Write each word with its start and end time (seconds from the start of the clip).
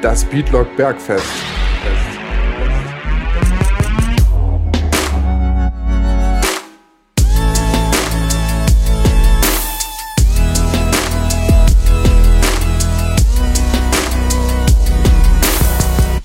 Das 0.00 0.24
Beatlock 0.24 0.76
Bergfest. 0.76 1.26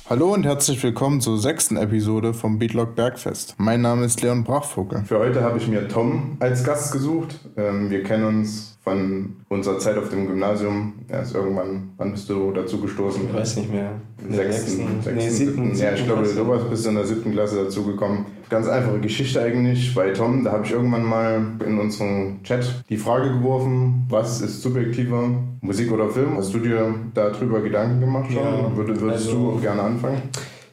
Hallo 0.07 0.32
und 0.33 0.45
herzlich 0.45 0.81
willkommen 0.81 1.21
zur 1.21 1.37
sechsten 1.37 1.77
Episode 1.77 2.33
vom 2.33 2.57
Beatlock 2.57 2.95
Bergfest. 2.95 3.53
Mein 3.59 3.81
Name 3.81 4.05
ist 4.05 4.19
Leon 4.23 4.43
Brachvogel. 4.43 5.03
Für 5.05 5.19
heute 5.19 5.43
habe 5.43 5.59
ich 5.59 5.67
mir 5.67 5.87
Tom 5.87 6.37
als 6.39 6.63
Gast 6.63 6.91
gesucht. 6.91 7.39
Ähm, 7.55 7.91
wir 7.91 8.01
kennen 8.01 8.23
uns 8.23 8.73
von 8.83 9.37
unserer 9.47 9.77
Zeit 9.77 9.95
auf 9.95 10.09
dem 10.09 10.27
Gymnasium. 10.27 10.93
Er 11.07 11.21
ist 11.21 11.35
irgendwann, 11.35 11.91
wann 11.97 12.11
bist 12.11 12.27
du 12.29 12.51
dazu 12.51 12.81
gestoßen? 12.81 13.27
Ich 13.27 13.33
weiß 13.33 13.57
nicht 13.57 13.71
mehr. 13.71 13.91
In 14.21 14.35
der 14.35 14.51
sechsten, 14.51 15.01
sechsten, 15.01 15.15
nee, 15.15 15.29
siebten, 15.29 15.75
ja, 15.75 15.93
ich 15.93 16.03
glaube, 16.03 16.25
sowas 16.25 16.63
bist 16.69 16.85
du 16.85 16.89
in 16.89 16.95
der 16.95 17.05
siebten 17.05 17.31
Klasse 17.31 17.63
dazugekommen. 17.63 18.25
Ganz 18.49 18.67
einfache 18.67 18.99
Geschichte 18.99 19.41
eigentlich 19.41 19.93
bei 19.95 20.11
Tom. 20.11 20.43
Da 20.43 20.51
habe 20.51 20.65
ich 20.65 20.71
irgendwann 20.71 21.05
mal 21.05 21.45
in 21.65 21.79
unserem 21.79 22.41
Chat 22.43 22.83
die 22.89 22.97
Frage 22.97 23.31
geworfen, 23.31 24.05
was 24.09 24.41
ist 24.41 24.61
subjektiver, 24.61 25.29
Musik 25.61 25.91
oder 25.91 26.09
Film? 26.09 26.35
Hast 26.37 26.53
du 26.53 26.59
dir 26.59 26.93
darüber 27.13 27.61
Gedanken 27.61 28.01
gemacht 28.01 28.31
schon? 28.31 28.43
Ja, 28.43 28.75
würdest, 28.75 29.01
würdest 29.01 29.27
also, 29.27 29.51
du 29.51 29.61
gerne 29.61 29.81
anfangen? 29.81 30.22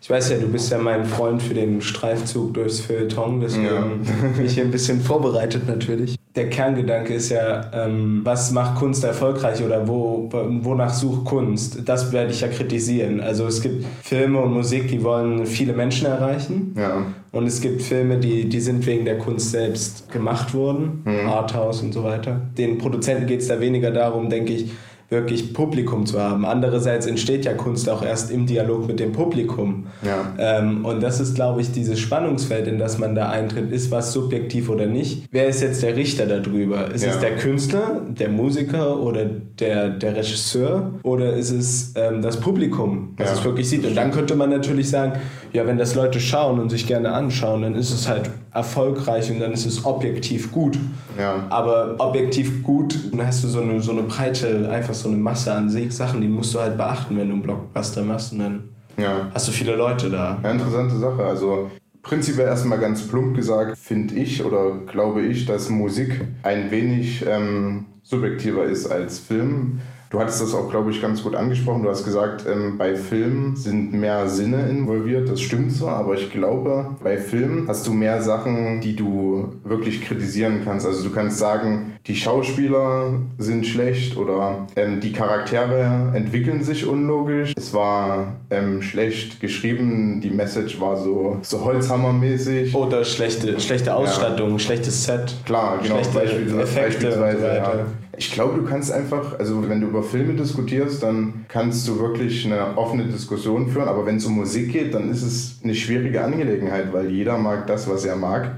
Ich 0.03 0.09
weiß 0.09 0.31
ja, 0.31 0.39
du 0.39 0.49
bist 0.49 0.73
ja 0.73 0.79
mein 0.79 1.05
Freund 1.05 1.43
für 1.43 1.53
den 1.53 1.83
Streifzug 1.83 2.55
durchs 2.55 2.81
Feuilleton, 2.81 3.41
deswegen 3.41 3.67
ja. 3.67 3.81
bin 4.37 4.47
ich 4.47 4.55
hier 4.55 4.65
ein 4.65 4.71
bisschen 4.71 5.01
vorbereitet 5.01 5.69
natürlich. 5.69 6.17
Der 6.37 6.49
Kerngedanke 6.49 7.13
ist 7.13 7.31
ja, 7.31 7.71
ähm, 7.75 8.21
was 8.25 8.53
macht 8.53 8.79
Kunst 8.79 9.05
erfolgreich 9.05 9.63
oder 9.63 9.87
wo, 9.87 10.29
wonach 10.31 10.95
sucht 10.95 11.25
Kunst? 11.25 11.81
Das 11.85 12.13
werde 12.13 12.31
ich 12.31 12.41
ja 12.41 12.49
kritisieren. 12.49 13.21
Also 13.21 13.47
es 13.47 13.61
gibt 13.61 13.85
Filme 14.03 14.41
und 14.41 14.53
Musik, 14.53 14.89
die 14.89 15.03
wollen 15.03 15.45
viele 15.45 15.73
Menschen 15.73 16.07
erreichen. 16.07 16.75
Ja. 16.79 17.05
Und 17.33 17.47
es 17.47 17.61
gibt 17.61 17.83
Filme, 17.83 18.19
die, 18.19 18.49
die 18.49 18.61
sind 18.61 18.87
wegen 18.87 19.05
der 19.05 19.19
Kunst 19.19 19.51
selbst 19.51 20.11
gemacht 20.11 20.55
worden, 20.55 21.03
mhm. 21.05 21.29
Arthouse 21.29 21.83
und 21.83 21.93
so 21.93 22.05
weiter. 22.05 22.41
Den 22.57 22.79
Produzenten 22.79 23.27
geht 23.27 23.41
es 23.41 23.49
da 23.49 23.61
weniger 23.61 23.91
darum, 23.91 24.31
denke 24.31 24.53
ich, 24.53 24.71
wirklich 25.11 25.53
Publikum 25.53 26.07
zu 26.07 26.21
haben. 26.21 26.47
Andererseits 26.47 27.07
entsteht 27.07 27.45
ja 27.45 27.53
Kunst 27.53 27.89
auch 27.91 28.03
erst 28.03 28.31
im 28.31 28.47
Dialog 28.47 28.87
mit 28.87 29.01
dem 29.01 29.13
Publikum. 29.13 29.89
Ja. 30.03 30.33
Ähm, 30.39 30.85
und 30.85 31.03
das 31.03 31.19
ist, 31.19 31.35
glaube 31.35 31.61
ich, 31.61 31.73
dieses 31.73 31.99
Spannungsfeld, 31.99 32.69
in 32.69 32.79
das 32.79 32.99
man 32.99 33.17
da 33.17 33.29
eintritt. 33.29 33.73
Ist 33.73 33.91
was 33.91 34.13
subjektiv 34.13 34.71
oder 34.71 34.87
nicht? 34.87 35.25
Wer 35.33 35.49
ist 35.49 35.63
jetzt 35.63 35.83
der 35.83 35.97
Richter 35.97 36.27
darüber? 36.27 36.93
Ist 36.93 37.05
ja. 37.05 37.11
es 37.11 37.19
der 37.19 37.37
Künstler, 37.37 38.01
der 38.09 38.29
Musiker 38.29 39.01
oder 39.01 39.25
der, 39.25 39.91
der 39.91 40.15
Regisseur? 40.17 40.93
Oder 41.03 41.35
ist 41.35 41.51
es 41.51 41.93
ähm, 41.97 42.23
das 42.23 42.39
Publikum, 42.39 43.15
das 43.17 43.31
ja. 43.31 43.35
es 43.35 43.45
wirklich 43.45 43.69
sieht? 43.69 43.85
Und 43.85 43.97
dann 43.97 44.13
könnte 44.13 44.37
man 44.37 44.51
natürlich 44.51 44.89
sagen, 44.89 45.15
ja, 45.53 45.67
wenn 45.67 45.77
das 45.77 45.97
Leute 45.97 46.21
schauen 46.21 46.61
und 46.61 46.71
sich 46.71 46.87
gerne 46.87 47.13
anschauen, 47.13 47.63
dann 47.63 47.75
ist 47.75 47.91
es 47.91 48.09
halt 48.09 48.31
erfolgreich 48.53 49.31
und 49.31 49.41
dann 49.41 49.53
ist 49.53 49.67
es 49.67 49.85
objektiv 49.85 50.53
gut. 50.53 50.79
Ja. 51.21 51.47
Aber 51.51 51.95
objektiv 51.99 52.63
gut, 52.63 52.99
dann 53.13 53.27
hast 53.27 53.45
du 53.45 53.49
so 53.49 53.61
eine, 53.61 53.81
so 53.81 53.93
eine 53.93 54.03
breite, 54.03 54.71
einfach 54.71 54.95
so 54.95 55.09
eine 55.09 55.19
Masse 55.19 55.53
an 55.53 55.69
Sachen, 55.91 56.21
die 56.21 56.29
musst 56.29 56.55
du 56.55 56.61
halt 56.61 56.77
beachten, 56.77 57.17
wenn 57.17 57.29
du 57.29 57.35
einen 57.35 57.43
Blockbuster 57.43 58.03
machst 58.03 58.33
und 58.33 58.39
dann 58.39 58.69
ja. 58.97 59.31
hast 59.35 59.49
du 59.49 59.53
viele 59.53 59.77
Leute 59.77 60.11
da. 60.11 60.39
Ja, 60.43 60.51
interessante 60.51 60.97
Sache. 60.97 61.25
Also 61.25 61.71
prinzipiell 62.03 62.47
erstmal 62.47 62.79
ganz 62.79 63.07
plump 63.07 63.37
gesagt, 63.37 63.77
finde 63.79 64.15
ich 64.15 64.45
oder 64.45 64.79
glaube 64.87 65.23
ich, 65.23 65.47
dass 65.47 65.69
Musik 65.69 66.23
ein 66.43 66.71
wenig 66.71 67.25
ähm, 67.27 67.87
subjektiver 68.03 68.65
ist 68.65 68.91
als 68.91 69.19
Film 69.19 69.81
Du 70.11 70.19
hattest 70.19 70.43
das 70.43 70.55
auch, 70.55 70.69
glaube 70.69 70.91
ich, 70.91 71.01
ganz 71.01 71.23
gut 71.23 71.37
angesprochen. 71.37 71.85
Du 71.85 71.89
hast 71.89 72.05
gesagt, 72.05 72.45
ähm, 72.45 72.77
bei 72.77 72.97
Filmen 72.97 73.55
sind 73.55 73.93
mehr 73.93 74.29
Sinne 74.29 74.69
involviert. 74.69 75.29
Das 75.29 75.41
stimmt 75.41 75.71
so, 75.71 75.87
aber 75.87 76.15
ich 76.15 76.33
glaube, 76.33 76.97
bei 77.01 77.17
Filmen 77.17 77.69
hast 77.69 77.87
du 77.87 77.93
mehr 77.93 78.21
Sachen, 78.21 78.81
die 78.81 78.97
du 78.97 79.55
wirklich 79.63 80.03
kritisieren 80.03 80.63
kannst. 80.65 80.85
Also 80.85 81.09
du 81.09 81.15
kannst 81.15 81.39
sagen, 81.39 81.93
die 82.09 82.17
Schauspieler 82.17 83.21
sind 83.39 83.65
schlecht 83.65 84.17
oder 84.17 84.67
ähm, 84.75 84.99
die 84.99 85.13
Charaktere 85.13 86.11
entwickeln 86.13 86.65
sich 86.65 86.85
unlogisch. 86.85 87.55
Es 87.57 87.73
war 87.73 88.35
ähm, 88.51 88.83
schlecht 88.83 89.39
geschrieben, 89.39 90.21
die 90.21 90.31
Message 90.31 90.81
war 90.81 90.97
so, 90.97 91.39
so 91.43 91.65
Holzhammermäßig. 91.65 92.75
Oder 92.75 93.05
schlechte, 93.05 93.61
schlechte 93.61 93.95
Ausstattung, 93.95 94.51
ja. 94.51 94.59
schlechtes 94.59 95.05
Set. 95.05 95.37
Klar, 95.47 95.79
genau. 95.81 95.95
Schlechte 95.95 96.19
Beispielsweise, 96.19 96.63
Effekte 96.63 97.07
beispielsweise, 97.07 97.47
ja. 97.47 97.73
Ich 98.17 98.33
glaube, 98.33 98.61
du 98.61 98.67
kannst 98.67 98.93
einfach, 98.93 99.39
also 99.39 99.69
wenn 99.69 99.81
du 99.81 99.87
über 99.87 100.03
Filme 100.03 100.35
diskutierst, 100.35 101.03
dann 101.03 101.45
kannst 101.49 101.87
du 101.87 101.99
wirklich 102.01 102.45
eine 102.45 102.77
offene 102.77 103.05
Diskussion 103.05 103.69
führen. 103.69 103.89
Aber 103.89 104.05
wenn 104.05 104.17
es 104.17 104.27
um 104.27 104.35
Musik 104.35 104.73
geht, 104.73 104.95
dann 104.95 105.11
ist 105.11 105.23
es 105.23 105.61
eine 105.63 105.75
schwierige 105.75 106.23
Angelegenheit, 106.23 106.93
weil 106.93 107.11
jeder 107.11 107.39
mag 107.39 107.67
das, 107.67 107.89
was 107.89 108.05
er 108.05 108.17
mag. 108.17 108.53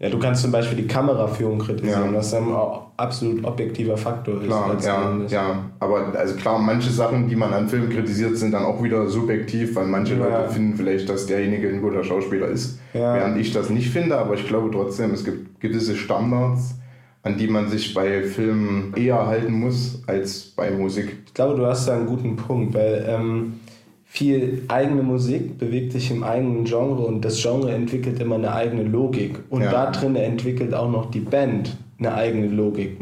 Ja, 0.00 0.10
du 0.10 0.18
kannst 0.18 0.42
zum 0.42 0.50
Beispiel 0.50 0.76
die 0.76 0.86
Kameraführung 0.86 1.58
kritisieren, 1.58 2.12
ja. 2.12 2.18
was 2.18 2.34
ein 2.34 2.52
absolut 2.96 3.44
objektiver 3.44 3.96
Faktor 3.96 4.40
ist. 4.40 4.46
Klar, 4.48 4.76
ja, 4.82 5.16
ja. 5.28 5.64
Aber 5.78 6.12
also 6.18 6.34
klar, 6.34 6.58
manche 6.58 6.90
Sachen, 6.90 7.28
die 7.28 7.36
man 7.36 7.52
an 7.52 7.68
Filmen 7.68 7.90
kritisiert, 7.90 8.36
sind 8.36 8.52
dann 8.52 8.64
auch 8.64 8.82
wieder 8.82 9.06
subjektiv, 9.06 9.76
weil 9.76 9.86
manche 9.86 10.14
ja. 10.14 10.20
Leute 10.20 10.52
finden 10.52 10.76
vielleicht, 10.76 11.08
dass 11.08 11.26
derjenige 11.26 11.68
ein 11.68 11.80
guter 11.80 12.02
Schauspieler 12.02 12.48
ist, 12.48 12.80
ja. 12.92 13.14
während 13.14 13.38
ich 13.38 13.52
das 13.52 13.70
nicht 13.70 13.90
finde. 13.90 14.18
Aber 14.18 14.34
ich 14.34 14.46
glaube 14.46 14.70
trotzdem, 14.72 15.12
es 15.12 15.24
gibt 15.24 15.60
gewisse 15.60 15.94
Standards, 15.94 16.74
an 17.24 17.38
die 17.38 17.48
man 17.48 17.68
sich 17.68 17.94
bei 17.94 18.22
Filmen 18.22 18.92
eher 18.94 19.26
halten 19.26 19.54
muss 19.54 20.02
als 20.06 20.42
bei 20.54 20.70
Musik. 20.70 21.16
Ich 21.26 21.34
glaube, 21.34 21.56
du 21.56 21.66
hast 21.66 21.88
da 21.88 21.96
einen 21.96 22.06
guten 22.06 22.36
Punkt, 22.36 22.74
weil 22.74 23.04
ähm, 23.08 23.54
viel 24.04 24.62
eigene 24.68 25.02
Musik 25.02 25.58
bewegt 25.58 25.92
sich 25.92 26.10
im 26.10 26.22
eigenen 26.22 26.64
Genre 26.64 27.02
und 27.02 27.24
das 27.24 27.40
Genre 27.40 27.72
entwickelt 27.72 28.20
immer 28.20 28.34
eine 28.34 28.52
eigene 28.52 28.84
Logik. 28.84 29.40
Und 29.48 29.62
ja. 29.62 29.70
da 29.70 29.90
drin 29.90 30.16
entwickelt 30.16 30.74
auch 30.74 30.90
noch 30.90 31.10
die 31.10 31.20
Band 31.20 31.76
eine 31.98 32.14
eigene 32.14 32.48
Logik. 32.48 32.98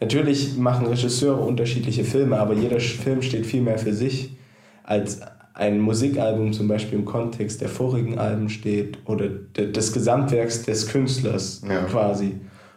Natürlich 0.00 0.58
machen 0.58 0.86
Regisseure 0.86 1.40
unterschiedliche 1.40 2.04
Filme, 2.04 2.38
aber 2.38 2.52
jeder 2.52 2.78
Film 2.78 3.22
steht 3.22 3.46
viel 3.46 3.62
mehr 3.62 3.78
für 3.78 3.94
sich 3.94 4.36
als 4.84 5.20
ein 5.54 5.80
Musikalbum 5.80 6.52
zum 6.52 6.68
Beispiel 6.68 6.98
im 6.98 7.06
Kontext 7.06 7.62
der 7.62 7.70
vorigen 7.70 8.18
Alben 8.18 8.50
steht 8.50 8.98
oder 9.06 9.28
des 9.28 9.92
Gesamtwerks 9.94 10.64
des 10.64 10.86
Künstlers 10.86 11.62
ja. 11.66 11.84
quasi. 11.84 12.34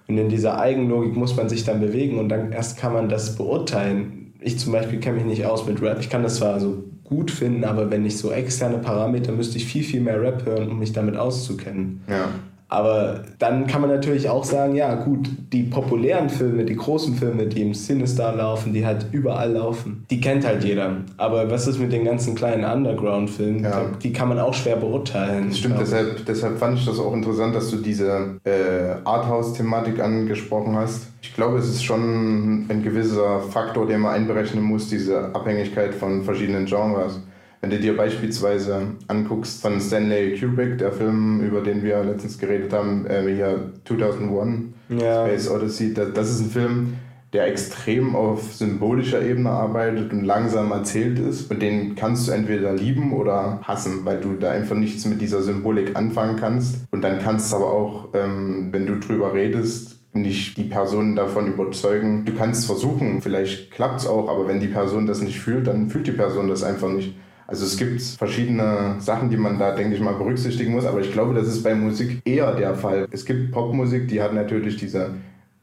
Und 0.09 0.17
in 0.17 0.27
dieser 0.27 0.59
Eigenlogik 0.59 1.15
muss 1.15 1.37
man 1.37 1.47
sich 1.49 1.63
dann 1.63 1.79
bewegen 1.79 2.17
und 2.17 2.29
dann 2.29 2.51
erst 2.51 2.77
kann 2.77 2.93
man 2.93 3.09
das 3.09 3.35
beurteilen. 3.35 4.33
Ich 4.41 4.57
zum 4.57 4.73
Beispiel 4.73 4.99
kenne 4.99 5.17
mich 5.17 5.25
nicht 5.25 5.45
aus 5.45 5.67
mit 5.67 5.81
Rap. 5.83 5.99
Ich 5.99 6.09
kann 6.09 6.23
das 6.23 6.37
zwar 6.37 6.59
so 6.59 6.83
gut 7.03 7.29
finden, 7.29 7.63
aber 7.63 7.91
wenn 7.91 8.05
ich 8.05 8.17
so 8.17 8.31
externe 8.31 8.79
Parameter 8.79 9.31
müsste 9.31 9.57
ich 9.57 9.65
viel, 9.65 9.83
viel 9.83 10.01
mehr 10.01 10.19
Rap 10.19 10.45
hören, 10.45 10.69
um 10.69 10.79
mich 10.79 10.93
damit 10.93 11.15
auszukennen. 11.15 12.01
Ja. 12.09 12.29
Aber 12.69 13.23
dann 13.39 13.65
kann 13.65 13.81
man 13.81 13.89
natürlich 13.89 14.29
auch 14.29 14.43
sagen, 14.43 14.75
ja 14.75 14.93
gut, 14.93 15.27
die 15.51 15.63
populären 15.63 16.29
Filme, 16.29 16.63
die 16.65 16.75
großen 16.75 17.15
Filme, 17.15 17.47
die 17.47 17.63
im 17.63 17.73
Cinestar 17.73 18.35
laufen, 18.35 18.73
die 18.73 18.85
halt 18.85 19.07
überall 19.11 19.53
laufen, 19.53 20.05
die 20.11 20.21
kennt 20.21 20.45
halt 20.45 20.63
jeder. 20.63 20.97
Aber 21.17 21.49
was 21.49 21.67
ist 21.67 21.79
mit 21.79 21.91
den 21.91 22.05
ganzen 22.05 22.35
kleinen 22.35 22.63
Underground-Filmen? 22.63 23.63
Ja. 23.63 23.85
Die 24.01 24.13
kann 24.13 24.29
man 24.29 24.39
auch 24.39 24.53
schwer 24.53 24.75
beurteilen. 24.75 25.49
Das 25.49 25.57
stimmt, 25.57 25.79
deshalb, 25.79 26.23
deshalb 26.27 26.59
fand 26.59 26.77
ich 26.77 26.85
das 26.85 26.99
auch 26.99 27.13
interessant, 27.13 27.55
dass 27.55 27.71
du 27.71 27.77
diese 27.77 28.39
äh, 28.43 29.03
Arthouse-Thematik 29.03 29.99
angesprochen 29.99 30.75
hast. 30.75 31.07
Ich 31.23 31.33
glaube, 31.33 31.57
es 31.57 31.67
ist 31.67 31.83
schon 31.83 32.67
ein 32.69 32.83
gewisser 32.83 33.39
Faktor, 33.39 33.87
den 33.87 34.01
man 34.01 34.13
einberechnen 34.13 34.63
muss, 34.63 34.89
diese 34.89 35.33
Abhängigkeit 35.33 35.95
von 35.95 36.23
verschiedenen 36.23 36.65
Genres. 36.65 37.19
Wenn 37.61 37.71
du 37.71 37.79
dir 37.79 37.97
beispielsweise 37.97 38.81
anguckst 39.07 39.61
von 39.61 39.81
Stanley 39.81 40.39
Kubrick, 40.39 40.77
der 40.77 40.93
Film, 40.93 41.41
über 41.41 41.61
den 41.61 41.83
wir 41.83 42.03
letztens 42.03 42.37
geredet 42.37 42.71
haben, 42.71 43.05
äh, 43.05 43.21
hier 43.33 43.73
2001, 43.85 44.73
ja. 44.89 45.25
Space 45.25 45.49
Odyssey, 45.49 45.93
das, 45.93 46.13
das 46.13 46.29
ist 46.29 46.39
ein 46.39 46.49
Film, 46.49 46.93
der 47.33 47.47
extrem 47.47 48.15
auf 48.15 48.53
symbolischer 48.53 49.21
Ebene 49.21 49.51
arbeitet 49.51 50.11
und 50.13 50.23
langsam 50.23 50.71
erzählt 50.71 51.19
ist. 51.19 51.51
Und 51.51 51.61
den 51.61 51.95
kannst 51.95 52.27
du 52.27 52.31
entweder 52.31 52.73
lieben 52.73 53.13
oder 53.13 53.59
hassen, 53.63 54.03
weil 54.03 54.19
du 54.19 54.33
da 54.33 54.51
einfach 54.51 54.75
nichts 54.75 55.05
mit 55.05 55.21
dieser 55.21 55.41
Symbolik 55.41 55.95
anfangen 55.95 56.37
kannst. 56.37 56.85
Und 56.91 57.03
dann 57.03 57.19
kannst 57.19 57.51
du 57.51 57.57
aber 57.57 57.71
auch, 57.71 58.09
ähm, 58.13 58.69
wenn 58.71 58.87
du 58.87 58.99
drüber 58.99 59.33
redest, 59.33 59.97
nicht 60.13 60.57
die 60.57 60.63
Person 60.63 61.15
davon 61.15 61.53
überzeugen. 61.53 62.25
Du 62.25 62.33
kannst 62.33 62.65
versuchen, 62.65 63.21
vielleicht 63.21 63.69
klappt 63.69 64.01
es 64.01 64.07
auch, 64.07 64.27
aber 64.27 64.47
wenn 64.47 64.59
die 64.59 64.67
Person 64.67 65.05
das 65.05 65.21
nicht 65.21 65.39
fühlt, 65.39 65.67
dann 65.67 65.89
fühlt 65.89 66.07
die 66.07 66.13
Person 66.13 66.47
das 66.47 66.63
einfach 66.63 66.89
nicht. 66.89 67.13
Also 67.49 67.65
es 67.65 67.77
gibt 67.77 67.99
verschiedene 67.99 68.97
Sachen, 68.99 69.31
die 69.31 69.37
man 69.37 69.57
da, 69.57 69.73
denke 69.73 69.95
ich 69.95 70.01
mal, 70.01 70.13
berücksichtigen 70.13 70.71
muss, 70.71 70.85
aber 70.85 70.99
ich 70.99 71.11
glaube, 71.11 71.33
das 71.33 71.47
ist 71.47 71.63
bei 71.63 71.73
Musik 71.73 72.21
eher 72.23 72.53
der 72.53 72.75
Fall. 72.75 73.07
Es 73.09 73.25
gibt 73.25 73.51
Popmusik, 73.51 74.07
die 74.07 74.21
hat 74.21 74.35
natürlich 74.35 74.77
diese 74.77 75.15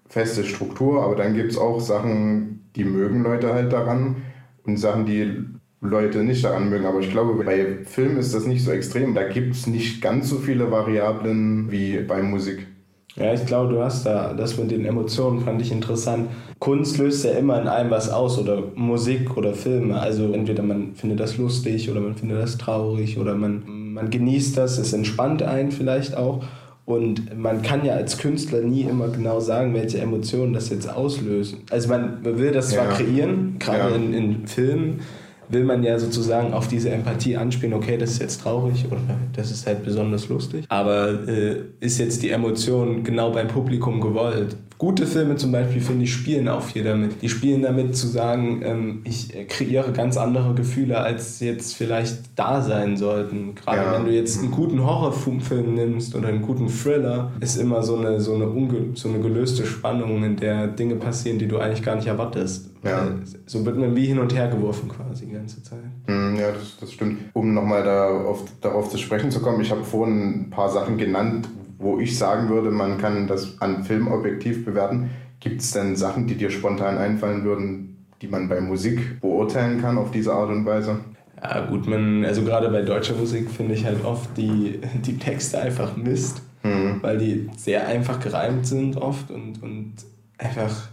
feste 0.08 0.42
Struktur, 0.42 1.04
aber 1.04 1.14
dann 1.14 1.34
gibt 1.34 1.52
es 1.52 1.56
auch 1.56 1.78
Sachen, 1.78 2.68
die 2.74 2.82
mögen 2.82 3.22
Leute 3.22 3.54
halt 3.54 3.72
daran 3.72 4.16
und 4.64 4.78
Sachen, 4.78 5.06
die 5.06 5.44
Leute 5.80 6.24
nicht 6.24 6.44
daran 6.44 6.70
mögen. 6.70 6.86
Aber 6.86 6.98
ich 6.98 7.12
glaube, 7.12 7.44
bei 7.44 7.84
Film 7.84 8.18
ist 8.18 8.34
das 8.34 8.46
nicht 8.46 8.64
so 8.64 8.72
extrem. 8.72 9.14
Da 9.14 9.28
gibt 9.28 9.54
es 9.54 9.68
nicht 9.68 10.02
ganz 10.02 10.28
so 10.28 10.38
viele 10.38 10.72
Variablen 10.72 11.70
wie 11.70 11.98
bei 11.98 12.20
Musik. 12.20 12.66
Ja, 13.16 13.32
ich 13.32 13.46
glaube, 13.46 13.72
du 13.72 13.82
hast 13.82 14.04
da, 14.04 14.34
das 14.34 14.58
mit 14.58 14.70
den 14.70 14.84
Emotionen 14.84 15.40
fand 15.40 15.62
ich 15.62 15.72
interessant. 15.72 16.28
Kunst 16.58 16.98
löst 16.98 17.24
ja 17.24 17.32
immer 17.32 17.60
in 17.60 17.66
einem 17.66 17.90
was 17.90 18.10
aus 18.10 18.38
oder 18.38 18.62
Musik 18.74 19.38
oder 19.38 19.54
Filme. 19.54 19.98
Also 19.98 20.32
entweder 20.32 20.62
man 20.62 20.94
findet 20.94 21.20
das 21.20 21.38
lustig 21.38 21.90
oder 21.90 22.00
man 22.00 22.14
findet 22.14 22.38
das 22.38 22.58
traurig 22.58 23.18
oder 23.18 23.34
man, 23.34 23.92
man 23.94 24.10
genießt 24.10 24.58
das, 24.58 24.76
es 24.76 24.92
entspannt 24.92 25.42
einen 25.42 25.72
vielleicht 25.72 26.14
auch. 26.14 26.44
Und 26.84 27.36
man 27.36 27.62
kann 27.62 27.84
ja 27.84 27.94
als 27.94 28.18
Künstler 28.18 28.60
nie 28.60 28.82
immer 28.82 29.08
genau 29.08 29.40
sagen, 29.40 29.74
welche 29.74 29.98
Emotionen 29.98 30.52
das 30.52 30.68
jetzt 30.68 30.88
auslösen. 30.88 31.62
Also 31.70 31.88
man 31.88 32.18
will 32.22 32.52
das 32.52 32.68
zwar 32.68 32.90
ja. 32.90 32.92
kreieren, 32.92 33.56
gerade 33.58 33.90
ja. 33.90 33.96
in, 33.96 34.12
in 34.12 34.46
Filmen, 34.46 35.00
will 35.48 35.64
man 35.64 35.82
ja 35.82 35.98
sozusagen 35.98 36.52
auf 36.52 36.68
diese 36.68 36.90
Empathie 36.90 37.36
anspielen, 37.36 37.74
okay, 37.74 37.96
das 37.96 38.12
ist 38.12 38.20
jetzt 38.20 38.40
traurig 38.40 38.84
oder 38.90 39.00
das 39.34 39.50
ist 39.50 39.66
halt 39.66 39.84
besonders 39.84 40.28
lustig. 40.28 40.64
Aber 40.68 41.28
äh, 41.28 41.62
ist 41.80 41.98
jetzt 41.98 42.22
die 42.22 42.30
Emotion 42.30 43.04
genau 43.04 43.30
beim 43.30 43.48
Publikum 43.48 44.00
gewollt? 44.00 44.56
Gute 44.78 45.06
Filme 45.06 45.36
zum 45.36 45.52
Beispiel, 45.52 45.80
finde 45.80 46.04
ich, 46.04 46.12
spielen 46.12 46.48
auch 46.48 46.60
viel 46.60 46.84
damit. 46.84 47.22
Die 47.22 47.30
spielen 47.30 47.62
damit 47.62 47.96
zu 47.96 48.06
sagen, 48.06 48.60
ähm, 48.62 49.00
ich 49.04 49.32
kreiere 49.48 49.92
ganz 49.92 50.18
andere 50.18 50.54
Gefühle, 50.54 50.98
als 50.98 51.40
jetzt 51.40 51.74
vielleicht 51.74 52.18
da 52.36 52.60
sein 52.60 52.98
sollten. 52.98 53.54
Gerade 53.54 53.78
ja. 53.78 53.94
wenn 53.94 54.04
du 54.04 54.12
jetzt 54.12 54.38
einen 54.38 54.50
guten 54.50 54.84
Horrorfilm 54.84 55.74
nimmst 55.74 56.14
oder 56.14 56.28
einen 56.28 56.42
guten 56.42 56.68
Thriller, 56.68 57.32
ist 57.40 57.56
immer 57.56 57.82
so 57.82 57.96
eine, 57.96 58.20
so, 58.20 58.34
eine 58.34 58.46
so 58.94 59.08
eine 59.08 59.20
gelöste 59.20 59.64
Spannung, 59.64 60.22
in 60.24 60.36
der 60.36 60.66
Dinge 60.66 60.96
passieren, 60.96 61.38
die 61.38 61.48
du 61.48 61.58
eigentlich 61.58 61.82
gar 61.82 61.96
nicht 61.96 62.06
erwartest. 62.06 62.70
Ja. 62.84 63.08
So 63.46 63.64
wird 63.64 63.78
man 63.78 63.96
wie 63.96 64.06
hin 64.06 64.18
und 64.18 64.34
her 64.34 64.48
geworfen 64.48 64.88
quasi 64.88 65.26
die 65.26 65.32
ganze 65.32 65.62
Zeit. 65.62 65.80
Hm, 66.06 66.36
ja, 66.36 66.52
das, 66.52 66.76
das 66.78 66.92
stimmt. 66.92 67.18
Um 67.32 67.54
nochmal 67.54 67.82
darauf, 67.82 68.44
darauf 68.60 68.90
zu 68.90 68.98
sprechen 68.98 69.30
zu 69.30 69.40
kommen, 69.40 69.60
ich 69.60 69.70
habe 69.70 69.84
vorhin 69.84 70.42
ein 70.42 70.50
paar 70.50 70.68
Sachen 70.68 70.98
genannt, 70.98 71.48
wo 71.78 71.98
ich 71.98 72.16
sagen 72.18 72.48
würde, 72.48 72.70
man 72.70 72.98
kann 72.98 73.26
das 73.26 73.60
an 73.60 73.84
Film 73.84 74.08
objektiv 74.08 74.64
bewerten. 74.64 75.10
Gibt 75.40 75.60
es 75.60 75.72
denn 75.72 75.96
Sachen, 75.96 76.26
die 76.26 76.34
dir 76.34 76.50
spontan 76.50 76.98
einfallen 76.98 77.44
würden, 77.44 78.06
die 78.22 78.28
man 78.28 78.48
bei 78.48 78.60
Musik 78.60 79.20
beurteilen 79.20 79.80
kann 79.80 79.98
auf 79.98 80.10
diese 80.10 80.32
Art 80.32 80.50
und 80.50 80.64
Weise? 80.64 81.00
Ja, 81.42 81.66
gut, 81.66 81.86
man, 81.86 82.24
also 82.24 82.42
gerade 82.42 82.68
bei 82.70 82.82
deutscher 82.82 83.14
Musik 83.14 83.50
finde 83.50 83.74
ich 83.74 83.84
halt 83.84 84.04
oft 84.04 84.36
die, 84.36 84.80
die 85.06 85.18
Texte 85.18 85.60
einfach 85.60 85.96
Mist, 85.96 86.42
mhm. 86.62 86.98
weil 87.02 87.18
die 87.18 87.50
sehr 87.56 87.86
einfach 87.86 88.20
gereimt 88.20 88.66
sind 88.66 88.96
oft 88.96 89.30
und, 89.30 89.62
und 89.62 89.94
einfach 90.38 90.88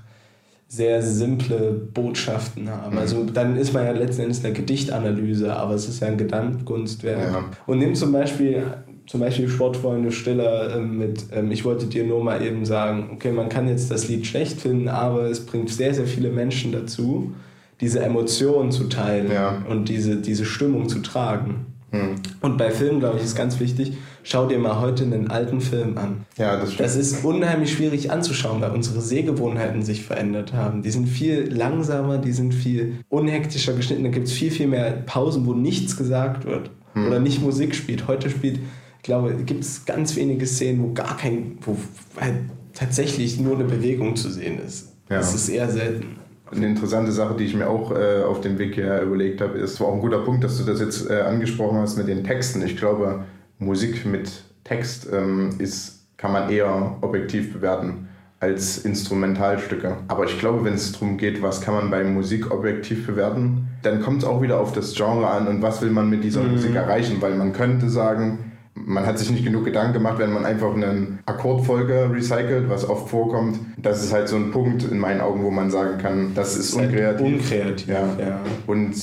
sehr 0.68 1.03
simple 1.03 1.71
Botschaften 1.71 2.69
haben. 2.69 2.94
Mhm. 2.94 2.97
Also 2.97 3.24
dann 3.24 3.56
ist 3.56 3.74
man 3.74 3.85
ja 3.85 3.91
letzten 3.91 4.24
Endes 4.24 4.44
eine 4.44 4.53
Gedichtanalyse, 4.53 5.56
aber 5.56 5.75
es 5.75 5.88
ist 5.88 6.01
ja 6.01 6.07
ein 6.07 6.18
Gedankenkunstwerk. 6.18 7.31
Ja. 7.31 7.44
Und 7.68 7.77
nimm 7.77 7.95
zum 7.95 8.12
Beispiel 8.12 8.63
zum 9.07 9.19
Beispiel 9.19 9.50
Sportfreunde 9.50 10.11
Stiller 10.11 10.75
ähm, 10.75 10.97
mit 10.97 11.25
ähm, 11.31 11.51
Ich 11.51 11.65
wollte 11.65 11.88
dir 11.88 12.03
nur 12.05 12.23
mal 12.23 12.41
eben 12.41 12.65
sagen, 12.65 13.09
okay, 13.13 13.31
man 13.31 13.50
kann 13.50 13.67
jetzt 13.67 13.91
das 13.91 14.07
Lied 14.07 14.25
schlecht 14.25 14.61
finden, 14.61 14.88
aber 14.88 15.23
es 15.23 15.45
bringt 15.45 15.69
sehr, 15.69 15.94
sehr 15.94 16.05
viele 16.07 16.29
Menschen 16.29 16.71
dazu, 16.71 17.33
diese 17.81 18.00
Emotionen 18.00 18.71
zu 18.71 18.85
teilen 18.85 19.31
ja. 19.31 19.61
und 19.69 19.89
diese, 19.89 20.17
diese 20.17 20.45
Stimmung 20.45 20.88
zu 20.88 21.00
tragen. 21.00 21.65
Hm. 21.91 22.15
Und 22.41 22.57
bei 22.57 22.71
Filmen, 22.71 23.00
glaube 23.00 23.17
ich, 23.17 23.23
ist 23.23 23.35
ganz 23.35 23.59
wichtig, 23.59 23.94
schau 24.23 24.47
dir 24.47 24.57
mal 24.57 24.81
heute 24.81 25.03
einen 25.03 25.29
alten 25.29 25.61
Film 25.61 25.97
an. 25.97 26.25
Ja, 26.38 26.56
das 26.56 26.73
stimmt. 26.73 26.79
Das 26.79 26.95
ist 26.95 27.23
unheimlich 27.23 27.71
schwierig 27.73 28.09
anzuschauen, 28.09 28.61
weil 28.61 28.71
unsere 28.71 28.99
Sehgewohnheiten 28.99 29.83
sich 29.83 30.03
verändert 30.03 30.53
haben. 30.53 30.81
Die 30.81 30.89
sind 30.89 31.07
viel 31.07 31.53
langsamer, 31.53 32.17
die 32.17 32.31
sind 32.31 32.53
viel 32.53 32.99
unhektischer 33.09 33.73
geschnitten. 33.73 34.03
Da 34.03 34.09
gibt 34.09 34.27
es 34.27 34.33
viel, 34.33 34.49
viel 34.49 34.67
mehr 34.67 34.91
Pausen, 35.06 35.45
wo 35.45 35.53
nichts 35.53 35.95
gesagt 35.95 36.45
wird 36.45 36.71
hm. 36.94 37.07
oder 37.07 37.19
nicht 37.19 37.44
Musik 37.44 37.75
spielt. 37.75 38.07
Heute 38.07 38.31
spielt 38.31 38.59
ich 39.03 39.07
glaube, 39.07 39.33
gibt 39.33 39.65
es 39.65 39.83
ganz 39.83 40.15
wenige 40.15 40.47
Szenen, 40.47 40.81
wo 40.81 40.94
gar 40.94 41.17
kein, 41.17 41.57
wo 41.65 41.75
halt 42.17 42.35
tatsächlich 42.73 43.38
nur 43.38 43.55
eine 43.55 43.65
Bewegung 43.65 44.15
zu 44.15 44.29
sehen 44.29 44.59
ist. 44.65 44.94
Ja. 45.09 45.17
Das 45.17 45.35
ist 45.35 45.50
eher 45.50 45.69
selten. 45.69 46.15
Eine 46.50 46.67
interessante 46.67 47.11
Sache, 47.11 47.35
die 47.35 47.44
ich 47.44 47.53
mir 47.53 47.67
auch 47.67 47.91
äh, 47.91 48.23
auf 48.23 48.39
dem 48.39 48.57
Weg 48.57 48.75
hier 48.75 49.01
überlegt 49.01 49.41
habe, 49.41 49.57
ist, 49.57 49.81
war 49.81 49.88
auch 49.88 49.95
ein 49.95 50.00
guter 50.00 50.19
Punkt, 50.19 50.45
dass 50.45 50.57
du 50.57 50.63
das 50.63 50.79
jetzt 50.79 51.09
äh, 51.09 51.19
angesprochen 51.19 51.79
hast 51.79 51.97
mit 51.97 52.07
den 52.07 52.23
Texten. 52.23 52.65
Ich 52.65 52.77
glaube, 52.77 53.25
Musik 53.59 54.05
mit 54.05 54.31
Text 54.63 55.09
ähm, 55.11 55.49
ist, 55.59 56.06
kann 56.15 56.31
man 56.31 56.49
eher 56.49 56.95
objektiv 57.01 57.51
bewerten 57.51 58.07
als 58.39 58.77
Instrumentalstücke. 58.85 59.97
Aber 60.07 60.23
ich 60.23 60.39
glaube, 60.39 60.63
wenn 60.63 60.75
es 60.75 60.94
darum 60.94 61.17
geht, 61.17 61.41
was 61.41 61.59
kann 61.59 61.73
man 61.73 61.91
bei 61.91 62.06
Musik 62.06 62.51
objektiv 62.51 63.06
bewerten, 63.06 63.67
dann 63.81 64.01
kommt 64.01 64.23
es 64.23 64.29
auch 64.29 64.41
wieder 64.41 64.61
auf 64.61 64.71
das 64.71 64.95
Genre 64.95 65.27
an 65.27 65.49
und 65.49 65.61
was 65.61 65.81
will 65.81 65.91
man 65.91 66.09
mit 66.09 66.23
dieser 66.23 66.44
mhm. 66.44 66.51
Musik 66.51 66.75
erreichen, 66.75 67.17
weil 67.19 67.35
man 67.35 67.51
könnte 67.51 67.89
sagen, 67.89 68.52
man 68.75 69.05
hat 69.05 69.19
sich 69.19 69.29
nicht 69.29 69.43
genug 69.43 69.65
Gedanken 69.65 69.93
gemacht, 69.93 70.17
wenn 70.17 70.33
man 70.33 70.45
einfach 70.45 70.73
eine 70.73 71.19
Akkordfolge 71.25 72.09
recycelt, 72.11 72.69
was 72.69 72.87
oft 72.87 73.09
vorkommt. 73.09 73.59
Das 73.77 74.03
ist 74.03 74.13
halt 74.13 74.27
so 74.27 74.35
ein 74.35 74.51
Punkt 74.51 74.83
in 74.83 74.99
meinen 74.99 75.21
Augen, 75.21 75.43
wo 75.43 75.51
man 75.51 75.69
sagen 75.69 75.97
kann, 75.99 76.33
das 76.33 76.55
ist 76.57 76.77
halt 76.77 76.89
unkreativ. 76.89 77.25
unkreativ. 77.25 77.87
Ja. 77.87 78.07
ja. 78.19 78.39
Und 78.67 78.95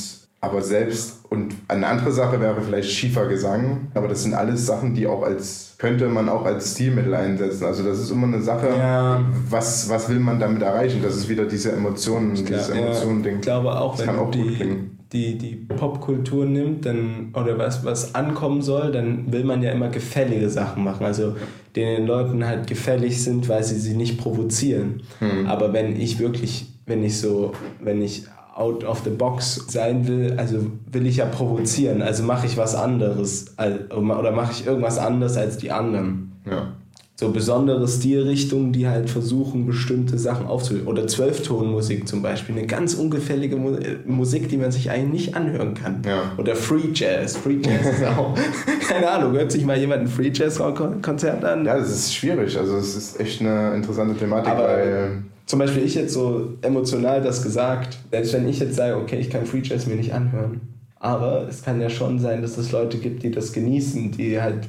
aber 0.42 0.62
selbst 0.62 1.20
und 1.28 1.54
eine 1.68 1.86
andere 1.86 2.12
Sache 2.12 2.40
wäre 2.40 2.62
vielleicht 2.62 2.90
schiefer 2.90 3.26
Gesang, 3.26 3.88
aber 3.92 4.08
das 4.08 4.22
sind 4.22 4.32
alles 4.32 4.64
Sachen, 4.64 4.94
die 4.94 5.06
auch 5.06 5.22
als 5.22 5.74
könnte 5.76 6.08
man 6.08 6.28
auch 6.28 6.44
als 6.44 6.72
Stilmittel 6.72 7.14
einsetzen. 7.14 7.64
Also 7.64 7.82
das 7.82 7.98
ist 7.98 8.10
immer 8.10 8.26
eine 8.26 8.40
Sache, 8.40 8.68
ja. 8.68 9.22
was, 9.48 9.88
was 9.88 10.08
will 10.08 10.18
man 10.18 10.38
damit 10.38 10.62
erreichen? 10.62 11.00
Das 11.02 11.14
ist 11.16 11.28
wieder 11.28 11.44
diese 11.44 11.72
Emotionen, 11.72 12.34
dieses 12.34 12.70
Emotionen-Ding. 12.70 13.36
Ich 13.36 13.40
glaube 13.42 13.78
auch, 13.78 13.96
das 13.96 14.00
wenn 14.00 14.14
kann 14.14 14.18
auch 14.18 14.30
die, 14.30 14.42
gut 14.42 14.56
klingen 14.56 14.89
die, 15.12 15.36
die 15.36 15.56
Popkultur 15.56 16.46
nimmt 16.46 16.86
dann, 16.86 17.32
oder 17.34 17.58
was, 17.58 17.84
was 17.84 18.14
ankommen 18.14 18.62
soll, 18.62 18.92
dann 18.92 19.32
will 19.32 19.44
man 19.44 19.62
ja 19.62 19.72
immer 19.72 19.88
gefällige 19.88 20.48
Sachen 20.48 20.84
machen. 20.84 21.04
Also 21.04 21.34
denen 21.74 21.96
den 21.96 22.06
Leuten 22.06 22.46
halt 22.46 22.66
gefällig 22.66 23.22
sind, 23.22 23.48
weil 23.48 23.64
sie 23.64 23.78
sie 23.78 23.96
nicht 23.96 24.18
provozieren. 24.18 25.02
Hm. 25.18 25.46
Aber 25.46 25.72
wenn 25.72 26.00
ich 26.00 26.18
wirklich, 26.20 26.66
wenn 26.86 27.02
ich 27.02 27.18
so, 27.18 27.52
wenn 27.80 28.02
ich 28.02 28.24
out 28.54 28.84
of 28.84 29.02
the 29.04 29.10
box 29.10 29.66
sein 29.68 30.06
will, 30.06 30.34
also 30.36 30.66
will 30.92 31.06
ich 31.06 31.16
ja 31.16 31.26
provozieren, 31.26 32.02
also 32.02 32.22
mache 32.22 32.46
ich 32.46 32.56
was 32.56 32.74
anderes 32.74 33.56
oder 33.58 34.32
mache 34.32 34.52
ich 34.52 34.66
irgendwas 34.66 34.98
anderes 34.98 35.36
als 35.36 35.56
die 35.56 35.72
anderen. 35.72 36.32
Ja 36.48 36.74
so 37.20 37.30
besondere 37.32 37.86
Stilrichtungen, 37.86 38.72
die 38.72 38.88
halt 38.88 39.10
versuchen, 39.10 39.66
bestimmte 39.66 40.18
Sachen 40.18 40.46
aufzulösen. 40.46 40.88
Oder 40.88 41.06
Zwölftonmusik 41.06 42.08
zum 42.08 42.22
Beispiel, 42.22 42.56
eine 42.56 42.66
ganz 42.66 42.94
ungefällige 42.94 43.56
äh, 43.56 43.96
Musik, 44.06 44.48
die 44.48 44.56
man 44.56 44.72
sich 44.72 44.90
eigentlich 44.90 45.26
nicht 45.26 45.36
anhören 45.36 45.74
kann. 45.74 46.00
Ja. 46.06 46.32
Oder 46.38 46.56
Free 46.56 46.88
Jazz. 46.94 47.36
Free 47.36 47.58
Jazz 47.62 47.98
ist 47.98 48.04
auch, 48.04 48.34
keine 48.88 49.10
Ahnung, 49.10 49.32
hört 49.32 49.52
sich 49.52 49.66
mal 49.66 49.76
jemand 49.76 50.04
ein 50.04 50.06
Free 50.06 50.30
Jazz-Konzert 50.32 51.44
an? 51.44 51.66
Ja, 51.66 51.76
das 51.76 51.90
ist 51.90 52.14
schwierig. 52.14 52.56
Also, 52.56 52.78
es 52.78 52.96
ist 52.96 53.20
echt 53.20 53.42
eine 53.42 53.74
interessante 53.74 54.16
Thematik, 54.16 54.52
Aber 54.52 54.64
weil. 54.64 55.22
Zum 55.44 55.58
Beispiel 55.58 55.84
ich 55.84 55.96
jetzt 55.96 56.14
so 56.14 56.54
emotional 56.62 57.20
das 57.20 57.42
gesagt, 57.42 57.98
selbst 58.10 58.32
wenn 58.32 58.48
ich 58.48 58.60
jetzt 58.60 58.76
sage, 58.76 58.96
okay, 58.96 59.18
ich 59.18 59.28
kann 59.28 59.44
Free 59.44 59.60
Jazz 59.62 59.86
mir 59.86 59.96
nicht 59.96 60.14
anhören. 60.14 60.62
Aber 60.98 61.46
es 61.50 61.62
kann 61.62 61.82
ja 61.82 61.90
schon 61.90 62.18
sein, 62.18 62.40
dass 62.40 62.56
es 62.56 62.72
Leute 62.72 62.96
gibt, 62.96 63.24
die 63.24 63.30
das 63.30 63.52
genießen, 63.52 64.10
die 64.12 64.40
halt 64.40 64.68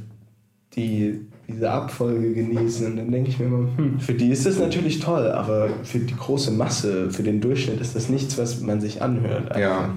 die 0.76 1.22
diese 1.52 1.72
Abfolge 1.72 2.34
genießen. 2.34 2.88
Und 2.88 2.98
dann 2.98 3.12
denke 3.12 3.30
ich 3.30 3.40
mir 3.40 3.46
immer, 3.46 3.68
hm, 3.78 4.00
für 4.00 4.14
die 4.14 4.30
ist 4.30 4.46
das 4.46 4.60
natürlich 4.60 5.00
toll, 5.00 5.30
aber 5.30 5.70
für 5.84 6.00
die 6.00 6.16
große 6.16 6.52
Masse, 6.52 7.12
für 7.12 7.24
den 7.24 7.42
Durchschnitt 7.42 7.82
ist 7.82 7.96
das 7.96 8.10
nichts, 8.10 8.38
was 8.38 8.62
man 8.62 8.82
sich 8.82 9.02
anhört. 9.02 9.58
Ja. 9.58 9.94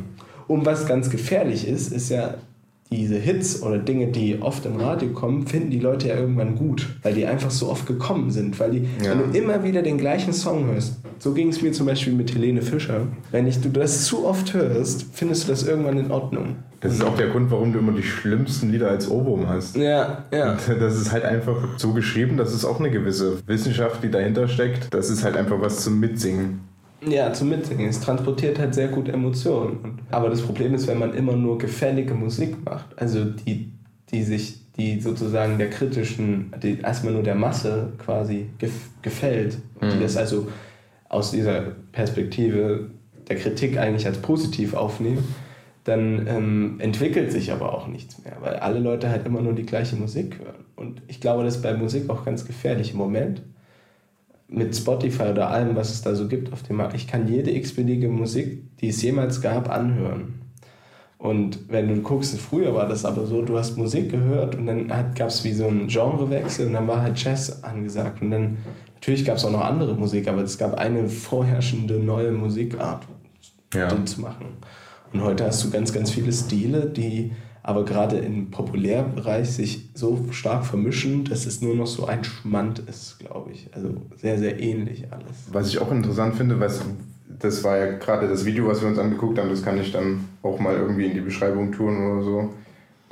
Und 0.47 0.67
was 0.67 0.87
ganz 0.87 1.11
gefährlich 1.11 1.67
ist, 1.67 1.93
ist 1.93 2.11
ja, 2.11 2.35
diese 2.97 3.17
Hits 3.17 3.63
oder 3.63 3.79
Dinge, 3.79 4.09
die 4.09 4.41
oft 4.41 4.67
im 4.67 4.77
Radio 4.77 5.11
kommen, 5.11 5.47
finden 5.47 5.71
die 5.71 5.81
Leute 5.81 6.09
ja 6.09 6.17
irgendwann 6.17 6.57
gut, 6.57 6.87
weil 7.03 7.15
die 7.15 7.27
einfach 7.27 7.51
so 7.51 7.69
oft 7.69 7.87
gekommen 7.87 8.31
sind. 8.31 8.59
Weil 8.61 8.71
die, 8.71 8.89
ja. 9.03 9.11
wenn 9.11 9.33
du 9.33 9.39
immer 9.39 9.65
wieder 9.65 9.83
den 9.83 9.99
gleichen 9.99 10.33
Song 10.33 10.67
hörst, 10.67 11.01
so 11.19 11.33
ging 11.33 11.49
es 11.49 11.63
mir 11.63 11.73
zum 11.73 11.87
Beispiel 11.87 12.13
mit 12.13 12.35
Helene 12.35 12.63
Fischer, 12.63 13.07
wenn 13.31 13.47
ich, 13.47 13.61
du 13.61 13.69
das 13.69 14.05
zu 14.05 14.27
oft 14.27 14.55
hörst, 14.55 15.07
findest 15.13 15.45
du 15.45 15.53
das 15.53 15.67
irgendwann 15.67 15.99
in 15.99 16.11
Ordnung. 16.11 16.57
Das 16.81 16.93
ist 16.93 17.03
auch 17.03 17.17
der 17.17 17.29
Grund, 17.29 17.51
warum 17.51 17.73
du 17.73 17.79
immer 17.79 17.93
die 17.93 18.03
schlimmsten 18.03 18.71
Lieder 18.71 18.91
als 18.91 19.11
Ohrwurm 19.11 19.49
hast. 19.49 19.75
Ja, 19.77 20.25
ja. 20.31 20.53
Und 20.53 20.81
das 20.81 21.01
ist 21.01 21.13
halt 21.13 21.25
einfach 21.25 21.57
so 21.79 21.95
geschrieben, 21.95 22.37
dass 22.37 22.53
es 22.53 22.67
auch 22.67 22.79
eine 22.79 22.91
gewisse 22.91 23.39
Wissenschaft, 23.47 24.03
die 24.03 24.11
dahinter 24.11 24.49
steckt. 24.49 24.93
Das 24.93 25.09
ist 25.09 25.25
halt 25.25 25.37
einfach 25.37 25.61
was 25.61 25.81
zum 25.81 25.99
Mitsingen. 25.99 26.61
Ja, 27.09 27.33
zum 27.33 27.51
Mitsingen. 27.51 27.89
Es 27.89 28.01
transportiert 28.01 28.59
halt 28.59 28.75
sehr 28.75 28.89
gut 28.89 29.09
Emotionen. 29.09 30.01
Aber 30.11 30.31
das 30.31 30.43
Problem 30.43 30.75
ist, 30.75 30.87
wenn 30.87 30.99
man 30.99 31.15
immer 31.15 31.37
nur 31.37 31.59
gefällige 31.59 32.15
Musik 32.15 32.65
macht, 32.65 32.99
also 32.99 33.25
die, 33.25 33.73
die 34.11 34.23
sich, 34.23 34.73
die 34.77 35.01
sozusagen 35.01 35.59
der 35.59 35.71
kritischen, 35.71 36.53
die 36.63 36.81
erstmal 36.81 37.13
nur 37.13 37.23
der 37.23 37.35
Masse 37.35 37.93
quasi 37.99 38.47
gef 38.59 38.73
gefällt, 39.03 39.59
mhm. 39.81 39.91
die 39.91 40.01
das 40.01 40.17
also 40.17 40.49
aus 41.09 41.31
dieser 41.31 41.61
Perspektive 41.93 42.91
der 43.29 43.37
Kritik 43.37 43.79
eigentlich 43.79 44.07
als 44.07 44.19
positiv 44.19 44.75
aufnehmen, 44.75 45.25
dann 45.85 46.27
ähm, 46.27 46.77
entwickelt 46.79 47.31
sich 47.31 47.53
aber 47.53 47.75
auch 47.75 47.87
nichts 47.87 48.23
mehr, 48.25 48.37
weil 48.41 48.57
alle 48.57 48.81
Leute 48.81 49.11
halt 49.11 49.27
immer 49.27 49.43
nur 49.43 49.53
die 49.53 49.67
gleiche 49.67 49.97
Musik 49.97 50.39
hören. 50.39 50.65
Und 50.77 51.03
ich 51.09 51.21
glaube, 51.21 51.45
das 51.45 51.57
ist 51.57 51.63
bei 51.63 51.75
Musik 51.75 52.09
auch 52.09 52.25
ganz 52.25 52.47
gefährlich 52.47 52.93
im 52.93 52.99
Moment 52.99 53.43
mit 54.49 54.77
Spotify 54.77 55.25
oder 55.25 55.49
allem, 55.49 55.75
was 55.77 55.91
es 55.91 56.03
da 56.03 56.15
so 56.15 56.29
gibt 56.29 56.53
auf 56.53 56.63
dem 56.63 56.77
Markt, 56.77 56.95
ich 56.95 57.07
kann 57.07 57.27
jede 57.29 57.51
x-beliebige 57.51 58.09
Musik, 58.09 58.79
die 58.79 58.89
es 58.89 59.03
jemals 59.03 59.41
gab, 59.41 59.71
anhören. 59.71 60.41
Und 61.19 61.71
wenn 61.71 61.89
du 61.89 62.03
guckst, 62.03 62.39
früher 62.39 62.75
war 62.75 62.87
das 62.87 63.07
aber 63.07 63.25
so, 63.25 63.41
du 63.41 63.57
hast 63.57 63.79
Musik 63.79 64.11
gehört 64.11 64.57
und 64.57 64.67
dann 64.67 64.89
gab 64.89 65.29
es 65.29 65.43
wie 65.43 65.55
so 65.55 65.67
einen 65.67 65.87
Genrewechsel 65.87 66.67
und 66.67 66.75
dann 66.75 66.87
war 66.87 67.01
halt 67.01 67.23
Jazz 67.23 67.63
angesagt. 67.63 68.21
Und 68.21 68.31
dann, 68.31 68.59
natürlich 68.95 69.25
gab 69.25 69.39
es 69.39 69.45
auch 69.47 69.51
noch 69.51 69.65
andere 69.65 69.95
Musik, 69.95 70.29
aber 70.29 70.43
es 70.43 70.59
gab 70.59 70.75
eine 70.75 71.09
vorherrschende 71.09 71.95
neue 71.95 72.31
Musikart, 72.33 73.07
ja. 73.73 73.89
den 73.89 74.07
zu 74.07 74.21
machen. 74.21 74.59
Und 75.15 75.23
heute 75.23 75.47
hast 75.47 75.65
du 75.65 75.71
ganz, 75.71 75.93
ganz 75.95 76.11
viele 76.11 76.33
Stile, 76.33 76.91
die 76.91 77.33
aber 77.65 77.87
gerade 77.87 78.19
im 78.19 78.51
Populärbereich 78.51 79.51
sich 79.51 79.89
so 79.95 80.27
stark 80.33 80.67
vermischen, 80.67 81.25
dass 81.25 81.47
es 81.47 81.63
nur 81.63 81.75
noch 81.75 81.87
so 81.87 82.07
ein 82.07 82.23
Schmand 82.23 82.79
ist, 82.79 83.19
glaube 83.19 83.53
ich. 83.53 83.71
Also 83.75 83.89
sehr, 84.17 84.39
sehr 84.39 84.61
ähnlich 84.61 85.11
alles. 85.11 85.47
Was 85.51 85.69
ich 85.69 85.79
auch 85.79 85.91
interessant 85.91 86.37
finde, 86.37 86.61
was 86.61 86.85
das 87.27 87.65
war 87.65 87.79
ja 87.79 87.93
gerade 87.97 88.29
das 88.29 88.45
Video, 88.45 88.69
was 88.69 88.83
wir 88.83 88.89
uns 88.89 88.99
angeguckt 88.99 89.39
haben, 89.39 89.49
das 89.49 89.63
kann 89.63 89.81
ich 89.81 89.91
dann 89.91 90.27
auch 90.43 90.61
mal 90.61 90.77
irgendwie 90.77 91.07
in 91.07 91.15
die 91.15 91.21
Beschreibung 91.21 91.73
tun 91.73 92.13
oder 92.13 92.23
so, 92.23 92.51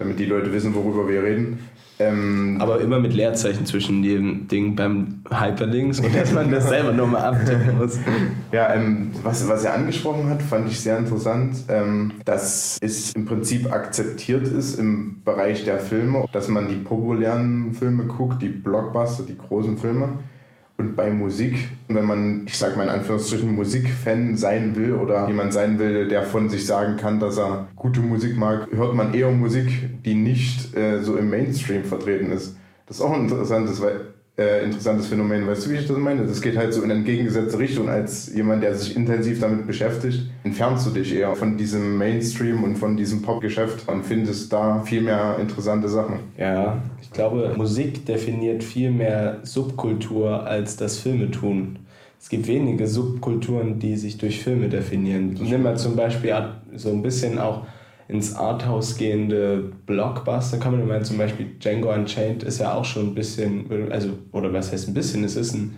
damit 0.03 0.19
die 0.19 0.27
Leute 0.27 0.53
wissen, 0.53 0.75
worüber 0.75 1.09
wir 1.09 1.23
reden. 1.23 1.59
Ähm, 1.99 2.57
Aber 2.61 2.81
immer 2.81 2.99
mit 2.99 3.15
Leerzeichen 3.15 3.67
zwischen 3.67 4.03
dem 4.03 4.49
Ding 4.49 4.75
beim 4.75 5.23
Hyperlinks 5.31 6.01
und 6.01 6.15
dass 6.15 6.33
man 6.33 6.51
das 6.51 6.69
selber 6.69 6.93
nochmal 6.93 7.23
abtippen 7.23 7.79
muss. 7.79 7.99
Ja, 8.53 8.75
ähm, 8.75 9.13
was, 9.23 9.49
was 9.49 9.65
er 9.65 9.75
angesprochen 9.75 10.29
hat, 10.29 10.43
fand 10.43 10.69
ich 10.69 10.79
sehr 10.79 10.99
interessant, 10.99 11.57
ähm, 11.69 12.13
dass 12.25 12.79
es 12.83 13.13
im 13.15 13.25
Prinzip 13.25 13.73
akzeptiert 13.73 14.47
ist 14.47 14.79
im 14.79 15.23
Bereich 15.25 15.65
der 15.65 15.79
Filme, 15.79 16.27
dass 16.33 16.49
man 16.49 16.69
die 16.69 16.75
populären 16.75 17.73
Filme 17.73 18.05
guckt, 18.05 18.43
die 18.43 18.49
Blockbuster, 18.49 19.23
die 19.23 19.39
großen 19.39 19.79
Filme 19.79 20.19
und 20.83 20.97
bei 20.97 21.11
Musik, 21.11 21.69
wenn 21.89 22.05
man, 22.05 22.43
ich 22.47 22.59
sag 22.59 22.77
mal 22.77 22.83
in 22.85 22.89
Anführungsstrichen, 22.89 23.55
Musikfan 23.55 24.37
sein 24.37 24.75
will 24.75 24.95
oder 24.95 25.29
jemand 25.29 25.53
sein 25.53 25.79
will, 25.79 26.09
der 26.09 26.25
von 26.25 26.49
sich 26.49 26.67
sagen 26.67 26.97
kann, 26.97 27.21
dass 27.21 27.39
er 27.39 27.69
gute 27.77 28.01
Musik 28.01 28.37
mag, 28.37 28.67
hört 28.73 28.95
man 28.95 29.15
eher 29.15 29.31
Musik, 29.31 29.69
die 30.05 30.15
nicht 30.15 30.77
äh, 30.77 31.01
so 31.01 31.17
im 31.17 31.31
Mainstream 31.31 31.85
vertreten 31.85 32.33
ist. 32.33 32.57
Das 32.87 32.97
ist 32.97 33.03
auch 33.03 33.13
ein 33.13 33.23
interessantes, 33.23 33.81
weil 33.81 34.12
äh, 34.39 34.65
interessantes 34.65 35.09
Phänomen. 35.09 35.47
Weißt 35.47 35.67
du, 35.67 35.71
wie 35.71 35.77
ich 35.77 35.87
das 35.87 35.97
meine? 35.97 36.27
Das 36.27 36.41
geht 36.41 36.57
halt 36.57 36.73
so 36.73 36.83
in 36.83 36.91
entgegengesetzte 36.91 37.59
Richtung. 37.59 37.89
Als 37.89 38.35
jemand, 38.35 38.63
der 38.63 38.75
sich 38.75 38.97
intensiv 38.97 39.41
damit 39.41 39.67
beschäftigt, 39.67 40.31
entfernst 40.45 40.87
du 40.87 40.91
dich 40.91 41.15
eher 41.15 41.35
von 41.37 41.59
diesem 41.59 41.99
Mainstream 41.99 42.65
und 42.65 42.77
von 42.77 42.97
diesem 42.97 43.23
Popgeschäft 43.23 43.89
und 43.89 44.05
findest 44.05 44.53
da 44.53 44.83
viel 44.83 45.03
mehr 45.03 45.37
interessante 45.39 45.89
Sachen. 45.89 46.21
Ja, 46.39 46.83
ich 47.01 47.11
glaube, 47.11 47.53
Musik 47.57 48.07
definiert 48.07 48.65
viel 48.65 48.91
mehr 48.91 49.41
Subkultur, 49.43 50.47
als 50.47 50.77
das 50.77 50.99
Filme 50.99 51.31
tun. 51.31 51.79
Es 52.19 52.29
gibt 52.29 52.47
wenige 52.47 52.87
Subkulturen, 52.87 53.81
die 53.81 53.97
sich 53.97 54.17
durch 54.17 54.43
Filme 54.43 54.69
definieren. 54.69 55.37
Nimm 55.43 55.65
mal 55.65 55.77
zum 55.77 55.97
Beispiel 55.97 56.35
so 56.77 56.89
ein 56.91 57.03
bisschen 57.03 57.39
auch 57.39 57.67
ins 58.09 58.35
Arthouse 58.35 58.97
gehende 58.97 59.73
Blockbuster 59.87 60.59
kann 60.59 60.77
man 60.77 60.87
meinen, 60.87 61.05
zum 61.05 61.19
Beispiel 61.19 61.47
Django 61.61 61.93
Unchained 61.93 62.43
ist 62.43 62.61
ja 62.61 62.75
auch 62.75 62.85
schon 62.85 63.09
ein 63.09 63.15
bisschen, 63.15 63.91
also, 63.91 64.11
oder 64.33 64.53
was 64.53 64.73
heißt 64.73 64.89
ein 64.89 64.95
bisschen, 64.95 65.25
es 65.25 65.37
ist 65.37 65.55
ein 65.55 65.77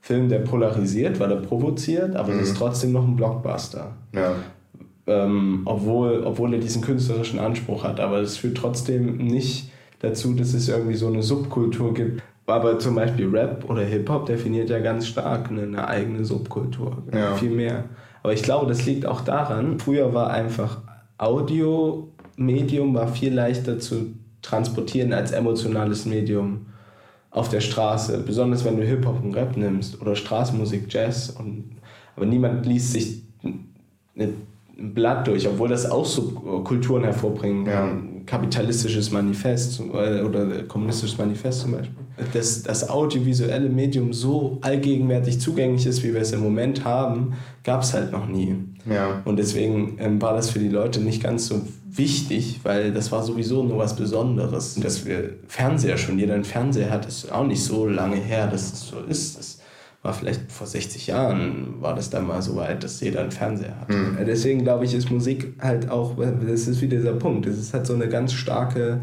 Film, 0.00 0.28
der 0.28 0.40
polarisiert, 0.40 1.20
weil 1.20 1.30
er 1.30 1.38
provoziert, 1.38 2.16
aber 2.16 2.32
mhm. 2.32 2.40
es 2.40 2.50
ist 2.50 2.56
trotzdem 2.56 2.92
noch 2.92 3.06
ein 3.06 3.16
Blockbuster. 3.16 3.92
Ja. 4.14 4.34
Ähm, 5.06 5.62
obwohl, 5.64 6.22
obwohl 6.24 6.54
er 6.54 6.60
diesen 6.60 6.82
künstlerischen 6.82 7.38
Anspruch 7.38 7.84
hat, 7.84 8.00
aber 8.00 8.18
es 8.18 8.36
führt 8.36 8.56
trotzdem 8.56 9.16
nicht 9.16 9.70
dazu, 10.00 10.34
dass 10.34 10.54
es 10.54 10.68
irgendwie 10.68 10.94
so 10.94 11.06
eine 11.06 11.22
Subkultur 11.22 11.94
gibt. 11.94 12.22
Aber 12.46 12.78
zum 12.78 12.96
Beispiel 12.96 13.28
Rap 13.28 13.68
oder 13.70 13.82
Hip-Hop 13.82 14.26
definiert 14.26 14.68
ja 14.68 14.80
ganz 14.80 15.06
stark 15.06 15.50
eine, 15.50 15.62
eine 15.62 15.86
eigene 15.86 16.24
Subkultur. 16.24 16.98
Ja. 17.14 17.34
Viel 17.36 17.50
mehr. 17.50 17.84
Aber 18.22 18.32
ich 18.32 18.42
glaube, 18.42 18.66
das 18.66 18.84
liegt 18.84 19.06
auch 19.06 19.20
daran, 19.22 19.78
früher 19.78 20.12
war 20.14 20.30
einfach 20.30 20.78
Audio-Medium 21.22 22.94
war 22.94 23.08
viel 23.08 23.32
leichter 23.32 23.78
zu 23.78 24.14
transportieren 24.42 25.12
als 25.12 25.30
emotionales 25.30 26.04
Medium 26.04 26.66
auf 27.30 27.48
der 27.48 27.60
Straße. 27.60 28.22
Besonders 28.26 28.64
wenn 28.64 28.76
du 28.76 28.84
Hip-Hop 28.84 29.22
und 29.22 29.34
Rap 29.34 29.56
nimmst 29.56 30.00
oder 30.00 30.16
Straßenmusik, 30.16 30.92
Jazz. 30.92 31.30
Und, 31.30 31.76
aber 32.16 32.26
niemand 32.26 32.66
liest 32.66 32.92
sich 32.92 33.22
ein 34.16 34.34
Blatt 34.76 35.26
durch, 35.26 35.46
obwohl 35.46 35.68
das 35.68 35.88
auch 35.90 36.04
Subkulturen 36.04 37.04
hervorbringen 37.04 37.64
kann. 37.64 37.88
Ja. 37.88 38.22
Kapitalistisches 38.26 39.10
Manifest 39.10 39.80
äh, 39.80 40.22
oder 40.22 40.62
kommunistisches 40.64 41.18
Manifest 41.18 41.60
zum 41.60 41.72
Beispiel. 41.72 41.94
Dass 42.32 42.62
das 42.62 42.88
audiovisuelle 42.88 43.68
Medium 43.68 44.12
so 44.12 44.58
allgegenwärtig 44.60 45.40
zugänglich 45.40 45.86
ist, 45.86 46.02
wie 46.02 46.12
wir 46.12 46.20
es 46.20 46.32
im 46.32 46.40
Moment 46.40 46.84
haben, 46.84 47.34
gab 47.64 47.82
es 47.82 47.94
halt 47.94 48.12
noch 48.12 48.26
nie. 48.26 48.56
Ja. 48.86 49.22
Und 49.24 49.36
deswegen 49.36 49.96
ähm, 49.98 50.20
war 50.20 50.34
das 50.34 50.50
für 50.50 50.58
die 50.58 50.68
Leute 50.68 51.00
nicht 51.00 51.22
ganz 51.22 51.46
so 51.46 51.62
wichtig, 51.88 52.60
weil 52.62 52.92
das 52.92 53.12
war 53.12 53.22
sowieso 53.22 53.62
nur 53.62 53.78
was 53.78 53.96
Besonderes. 53.96 54.74
Dass 54.76 55.06
wir 55.06 55.30
Fernseher 55.46 55.98
schon, 55.98 56.18
jeder 56.18 56.34
einen 56.34 56.44
Fernseher 56.44 56.90
hat, 56.90 57.06
ist 57.06 57.30
auch 57.30 57.46
nicht 57.46 57.62
so 57.62 57.86
lange 57.86 58.16
her, 58.16 58.46
dass 58.46 58.72
es 58.72 58.88
so 58.88 59.00
ist. 59.00 59.38
Das 59.38 59.58
war 60.02 60.12
vielleicht 60.12 60.50
vor 60.50 60.66
60 60.66 61.06
Jahren, 61.06 61.80
war 61.80 61.94
das 61.94 62.10
dann 62.10 62.26
mal 62.26 62.42
so 62.42 62.56
weit, 62.56 62.82
dass 62.82 63.00
jeder 63.00 63.20
einen 63.20 63.30
Fernseher 63.30 63.80
hat. 63.80 63.88
Mhm. 63.88 64.18
Deswegen 64.26 64.62
glaube 64.62 64.84
ich, 64.84 64.94
ist 64.94 65.10
Musik 65.10 65.54
halt 65.60 65.90
auch, 65.90 66.16
das 66.16 66.66
ist 66.66 66.80
wieder 66.80 66.96
dieser 66.96 67.12
Punkt, 67.12 67.46
es 67.46 67.58
ist 67.58 67.72
halt 67.72 67.86
so 67.86 67.94
eine 67.94 68.08
ganz 68.08 68.32
starke 68.32 69.00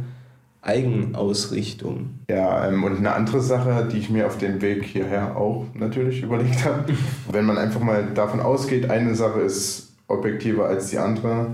Eigenausrichtung. 0.61 2.19
Ja, 2.29 2.67
ähm, 2.67 2.83
und 2.83 2.97
eine 2.97 3.13
andere 3.13 3.41
Sache, 3.41 3.87
die 3.91 3.97
ich 3.97 4.09
mir 4.09 4.27
auf 4.27 4.37
dem 4.37 4.61
Weg 4.61 4.83
hierher 4.83 5.37
auch 5.37 5.65
natürlich 5.73 6.21
überlegt 6.23 6.65
habe, 6.65 6.93
wenn 7.31 7.45
man 7.45 7.57
einfach 7.57 7.81
mal 7.81 8.07
davon 8.13 8.39
ausgeht, 8.39 8.89
eine 8.89 9.15
Sache 9.15 9.39
ist 9.39 9.93
objektiver 10.07 10.65
als 10.65 10.89
die 10.89 10.97
andere, 10.97 11.51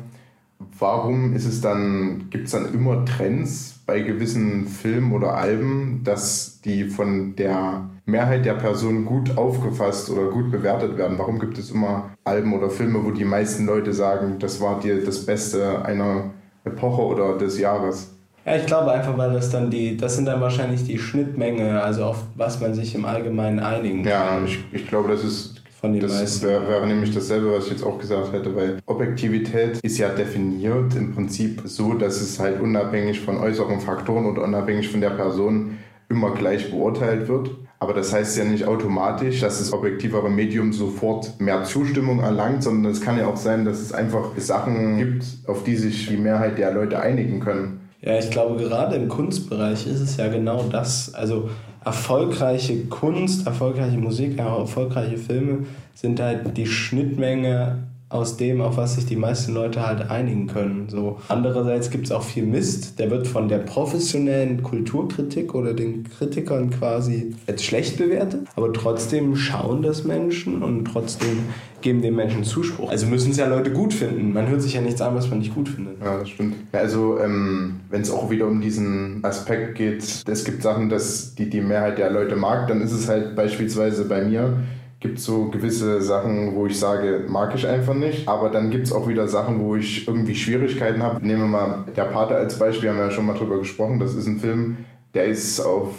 warum 0.79 1.33
ist 1.33 1.45
es 1.45 1.61
dann, 1.61 2.29
gibt 2.29 2.45
es 2.45 2.51
dann 2.51 2.73
immer 2.73 3.05
Trends 3.05 3.79
bei 3.85 3.99
gewissen 3.99 4.67
Filmen 4.67 5.11
oder 5.13 5.35
Alben, 5.35 6.01
dass 6.03 6.61
die 6.61 6.85
von 6.85 7.35
der 7.35 7.89
Mehrheit 8.05 8.45
der 8.45 8.53
Personen 8.53 9.05
gut 9.05 9.37
aufgefasst 9.37 10.09
oder 10.09 10.29
gut 10.31 10.51
bewertet 10.51 10.97
werden? 10.97 11.17
Warum 11.17 11.39
gibt 11.39 11.57
es 11.57 11.71
immer 11.71 12.11
Alben 12.23 12.53
oder 12.53 12.69
Filme, 12.69 13.03
wo 13.03 13.11
die 13.11 13.25
meisten 13.25 13.65
Leute 13.65 13.93
sagen, 13.93 14.37
das 14.39 14.61
war 14.61 14.79
dir 14.79 15.03
das 15.03 15.25
Beste 15.25 15.83
einer 15.83 16.31
Epoche 16.63 17.01
oder 17.01 17.37
des 17.37 17.59
Jahres? 17.59 18.14
Ja, 18.45 18.55
ich 18.55 18.65
glaube 18.67 18.91
einfach, 18.91 19.17
weil 19.17 19.33
das 19.33 19.49
dann 19.49 19.71
die, 19.71 19.97
das 19.97 20.15
sind 20.15 20.25
dann 20.25 20.39
wahrscheinlich 20.39 20.83
die 20.83 20.99
Schnittmenge, 20.99 21.81
also 21.81 22.05
auf 22.05 22.23
was 22.35 22.61
man 22.61 22.75
sich 22.75 22.93
im 22.93 23.05
Allgemeinen 23.05 23.59
einigen 23.59 24.03
kann. 24.03 24.11
Ja, 24.11 24.45
ich, 24.45 24.59
ich 24.71 24.87
glaube, 24.87 25.09
das 25.09 25.23
ist 25.23 25.63
von 25.81 25.93
den 25.93 26.01
das 26.01 26.41
wäre, 26.43 26.67
wäre 26.67 26.87
nämlich 26.87 27.13
dasselbe, 27.13 27.51
was 27.51 27.65
ich 27.65 27.71
jetzt 27.71 27.83
auch 27.83 27.99
gesagt 27.99 28.33
hätte, 28.33 28.55
weil 28.55 28.79
Objektivität 28.85 29.79
ist 29.81 29.97
ja 29.97 30.09
definiert 30.09 30.95
im 30.95 31.13
Prinzip 31.13 31.61
so, 31.65 31.93
dass 31.93 32.21
es 32.21 32.39
halt 32.39 32.61
unabhängig 32.61 33.19
von 33.19 33.37
äußeren 33.37 33.79
Faktoren 33.79 34.25
oder 34.25 34.43
unabhängig 34.43 34.89
von 34.89 35.01
der 35.01 35.11
Person 35.11 35.77
immer 36.09 36.31
gleich 36.31 36.71
beurteilt 36.71 37.27
wird. 37.27 37.51
Aber 37.79 37.93
das 37.93 38.13
heißt 38.13 38.37
ja 38.37 38.45
nicht 38.45 38.65
automatisch, 38.65 39.41
dass 39.41 39.59
das 39.59 39.73
objektivere 39.73 40.29
Medium 40.29 40.71
sofort 40.71 41.39
mehr 41.39 41.63
Zustimmung 41.65 42.19
erlangt, 42.19 42.63
sondern 42.63 42.91
es 42.91 43.01
kann 43.01 43.17
ja 43.17 43.27
auch 43.27 43.37
sein, 43.37 43.65
dass 43.65 43.79
es 43.79 43.91
einfach 43.91 44.29
Sachen 44.37 44.97
gibt, 44.97 45.25
auf 45.45 45.63
die 45.63 45.75
sich 45.75 46.07
die 46.07 46.17
Mehrheit 46.17 46.57
der 46.57 46.71
Leute 46.71 46.99
einigen 46.99 47.41
können. 47.41 47.84
Ja, 48.01 48.19
ich 48.19 48.29
glaube, 48.29 48.61
gerade 48.61 48.95
im 48.95 49.09
Kunstbereich 49.09 49.87
ist 49.87 50.01
es 50.01 50.17
ja 50.17 50.27
genau 50.27 50.63
das. 50.63 51.13
Also 51.13 51.49
erfolgreiche 51.83 52.85
Kunst, 52.85 53.45
erfolgreiche 53.45 53.97
Musik, 53.97 54.37
erfolgreiche 54.37 55.17
Filme 55.17 55.65
sind 55.93 56.19
halt 56.19 56.57
die 56.57 56.67
Schnittmenge 56.67 57.83
aus 58.15 58.37
dem, 58.37 58.61
auf 58.61 58.77
was 58.77 58.95
sich 58.95 59.05
die 59.05 59.15
meisten 59.15 59.53
Leute 59.53 59.85
halt 59.85 60.09
einigen 60.09 60.47
können. 60.47 60.87
So. 60.89 61.19
Andererseits 61.27 61.89
gibt 61.89 62.05
es 62.05 62.11
auch 62.11 62.23
viel 62.23 62.45
Mist, 62.45 62.99
der 62.99 63.11
wird 63.11 63.27
von 63.27 63.47
der 63.47 63.59
professionellen 63.59 64.63
Kulturkritik 64.63 65.53
oder 65.53 65.73
den 65.73 66.03
Kritikern 66.03 66.69
quasi 66.69 67.35
als 67.47 67.63
schlecht 67.63 67.97
bewertet, 67.97 68.47
aber 68.55 68.73
trotzdem 68.73 69.35
schauen 69.35 69.81
das 69.81 70.03
Menschen 70.03 70.63
und 70.63 70.85
trotzdem 70.85 71.39
geben 71.81 72.01
den 72.01 72.15
Menschen 72.15 72.43
Zuspruch. 72.43 72.89
Also 72.89 73.05
müssen 73.05 73.29
es 73.31 73.37
ja 73.37 73.47
Leute 73.47 73.71
gut 73.71 73.93
finden. 73.93 74.33
Man 74.33 74.47
hört 74.47 74.61
sich 74.61 74.73
ja 74.73 74.81
nichts 74.81 75.01
an, 75.01 75.13
was 75.13 75.29
man 75.29 75.37
nicht 75.37 75.53
gut 75.53 75.69
findet. 75.69 76.01
Ja, 76.03 76.17
das 76.17 76.29
stimmt. 76.29 76.55
Ja, 76.73 76.79
also 76.79 77.19
ähm, 77.19 77.81
wenn 77.91 78.01
es 78.01 78.09
auch 78.09 78.31
wieder 78.31 78.47
um 78.47 78.59
diesen 78.59 79.23
Aspekt 79.23 79.75
geht, 79.75 80.03
es 80.27 80.45
gibt 80.45 80.63
Sachen, 80.63 80.89
dass 80.89 81.35
die 81.35 81.47
die 81.47 81.61
Mehrheit 81.61 81.99
der 81.99 82.09
Leute 82.09 82.35
mag, 82.35 82.67
dann 82.67 82.81
ist 82.81 82.91
es 82.91 83.07
halt 83.07 83.35
beispielsweise 83.35 84.05
bei 84.05 84.23
mir 84.23 84.57
gibt 85.05 85.19
so 85.19 85.45
gewisse 85.51 86.01
Sachen, 86.01 86.55
wo 86.55 86.65
ich 86.65 86.79
sage, 86.79 87.25
mag 87.27 87.53
ich 87.53 87.67
einfach 87.67 87.93
nicht. 87.93 88.27
Aber 88.27 88.49
dann 88.49 88.71
gibt 88.71 88.87
es 88.87 88.91
auch 88.91 89.07
wieder 89.07 89.27
Sachen, 89.27 89.59
wo 89.59 89.75
ich 89.75 90.07
irgendwie 90.07 90.33
Schwierigkeiten 90.33 91.03
habe. 91.03 91.25
Nehmen 91.25 91.41
wir 91.41 91.47
mal 91.47 91.85
Der 91.95 92.05
Pate 92.05 92.35
als 92.35 92.57
Beispiel, 92.57 92.89
haben 92.89 92.97
wir 92.97 93.05
ja 93.05 93.11
schon 93.11 93.27
mal 93.27 93.37
drüber 93.37 93.59
gesprochen. 93.59 93.99
Das 93.99 94.15
ist 94.15 94.25
ein 94.25 94.39
Film, 94.39 94.77
der 95.13 95.25
ist 95.25 95.59
auf 95.59 95.89